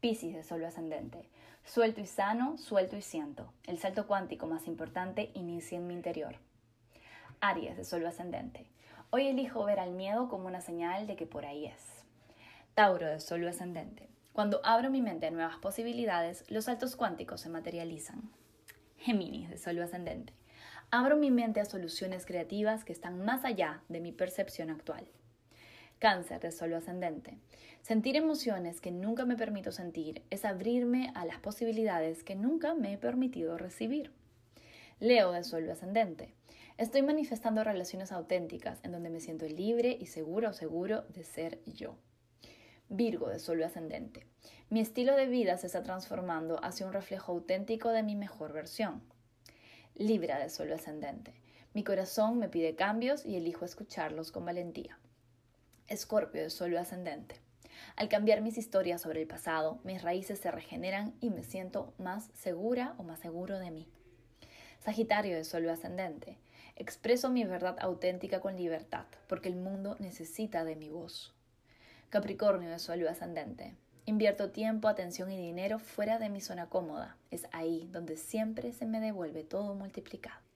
Piscis 0.00 0.34
de 0.34 0.42
Sol 0.42 0.62
o 0.62 0.66
Ascendente. 0.66 1.28
Suelto 1.64 2.00
y 2.00 2.06
sano, 2.06 2.56
suelto 2.56 2.96
y 2.96 3.02
siento. 3.02 3.52
El 3.66 3.78
salto 3.78 4.06
cuántico 4.06 4.46
más 4.46 4.66
importante 4.66 5.30
inicia 5.34 5.76
en 5.76 5.86
mi 5.86 5.94
interior. 5.94 6.36
Aries 7.40 7.76
de 7.76 7.84
Sol 7.84 8.06
Ascendente. 8.06 8.66
Hoy 9.10 9.26
elijo 9.26 9.64
ver 9.64 9.78
al 9.78 9.92
miedo 9.92 10.28
como 10.28 10.46
una 10.46 10.60
señal 10.60 11.06
de 11.06 11.16
que 11.16 11.26
por 11.26 11.46
ahí 11.46 11.66
es. 11.66 12.04
Tauro 12.74 13.06
de 13.06 13.20
Sol 13.20 13.46
Ascendente. 13.46 14.08
Cuando 14.38 14.60
abro 14.62 14.88
mi 14.88 15.02
mente 15.02 15.26
a 15.26 15.32
nuevas 15.32 15.56
posibilidades, 15.56 16.44
los 16.46 16.66
saltos 16.66 16.94
cuánticos 16.94 17.40
se 17.40 17.48
materializan. 17.48 18.30
Géminis 18.96 19.50
de 19.50 19.58
Sol 19.58 19.82
Ascendente. 19.82 20.32
Abro 20.92 21.16
mi 21.16 21.32
mente 21.32 21.58
a 21.58 21.64
soluciones 21.64 22.24
creativas 22.24 22.84
que 22.84 22.92
están 22.92 23.24
más 23.24 23.44
allá 23.44 23.82
de 23.88 23.98
mi 23.98 24.12
percepción 24.12 24.70
actual. 24.70 25.08
Cáncer 25.98 26.38
de 26.38 26.52
Sol 26.52 26.72
Ascendente. 26.74 27.36
Sentir 27.82 28.14
emociones 28.14 28.80
que 28.80 28.92
nunca 28.92 29.24
me 29.24 29.34
permito 29.34 29.72
sentir 29.72 30.22
es 30.30 30.44
abrirme 30.44 31.10
a 31.16 31.24
las 31.24 31.40
posibilidades 31.40 32.22
que 32.22 32.36
nunca 32.36 32.74
me 32.74 32.92
he 32.92 32.96
permitido 32.96 33.58
recibir. 33.58 34.12
Leo 35.00 35.32
de 35.32 35.42
Sol 35.42 35.68
Ascendente. 35.68 36.32
Estoy 36.76 37.02
manifestando 37.02 37.64
relaciones 37.64 38.12
auténticas 38.12 38.78
en 38.84 38.92
donde 38.92 39.10
me 39.10 39.18
siento 39.18 39.46
libre 39.46 39.98
y 40.00 40.06
seguro 40.06 40.50
o 40.50 40.52
seguro 40.52 41.02
de 41.08 41.24
ser 41.24 41.58
yo. 41.66 41.96
Virgo 42.90 43.28
de 43.28 43.38
Sol 43.38 43.62
Ascendente. 43.62 44.26
Mi 44.70 44.80
estilo 44.80 45.14
de 45.14 45.26
vida 45.26 45.58
se 45.58 45.66
está 45.66 45.82
transformando 45.82 46.58
hacia 46.64 46.86
un 46.86 46.94
reflejo 46.94 47.32
auténtico 47.32 47.90
de 47.90 48.02
mi 48.02 48.16
mejor 48.16 48.54
versión. 48.54 49.02
Libra 49.94 50.38
de 50.38 50.48
Sol 50.48 50.72
Ascendente. 50.72 51.34
Mi 51.74 51.84
corazón 51.84 52.38
me 52.38 52.48
pide 52.48 52.76
cambios 52.76 53.26
y 53.26 53.36
elijo 53.36 53.66
escucharlos 53.66 54.32
con 54.32 54.46
valentía. 54.46 54.98
Escorpio 55.86 56.42
de 56.42 56.48
Sol 56.48 56.74
Ascendente. 56.78 57.36
Al 57.94 58.08
cambiar 58.08 58.40
mis 58.40 58.56
historias 58.56 59.02
sobre 59.02 59.20
el 59.20 59.28
pasado, 59.28 59.80
mis 59.84 60.00
raíces 60.00 60.38
se 60.38 60.50
regeneran 60.50 61.14
y 61.20 61.28
me 61.28 61.42
siento 61.42 61.92
más 61.98 62.30
segura 62.32 62.94
o 62.96 63.02
más 63.02 63.20
seguro 63.20 63.58
de 63.58 63.70
mí. 63.70 63.86
Sagitario 64.80 65.36
de 65.36 65.44
Sol 65.44 65.68
ascendente. 65.68 66.38
Expreso 66.74 67.28
mi 67.28 67.44
verdad 67.44 67.76
auténtica 67.80 68.40
con 68.40 68.56
libertad, 68.56 69.04
porque 69.26 69.50
el 69.50 69.56
mundo 69.56 69.96
necesita 69.98 70.64
de 70.64 70.76
mi 70.76 70.88
voz. 70.88 71.34
Capricornio 72.10 72.70
de 72.70 72.78
Sol 72.78 73.06
ascendente. 73.06 73.74
Invierto 74.06 74.50
tiempo, 74.50 74.88
atención 74.88 75.30
y 75.30 75.36
dinero 75.36 75.78
fuera 75.78 76.18
de 76.18 76.30
mi 76.30 76.40
zona 76.40 76.70
cómoda. 76.70 77.18
Es 77.30 77.46
ahí 77.52 77.86
donde 77.92 78.16
siempre 78.16 78.72
se 78.72 78.86
me 78.86 79.00
devuelve 79.00 79.44
todo 79.44 79.74
multiplicado. 79.74 80.47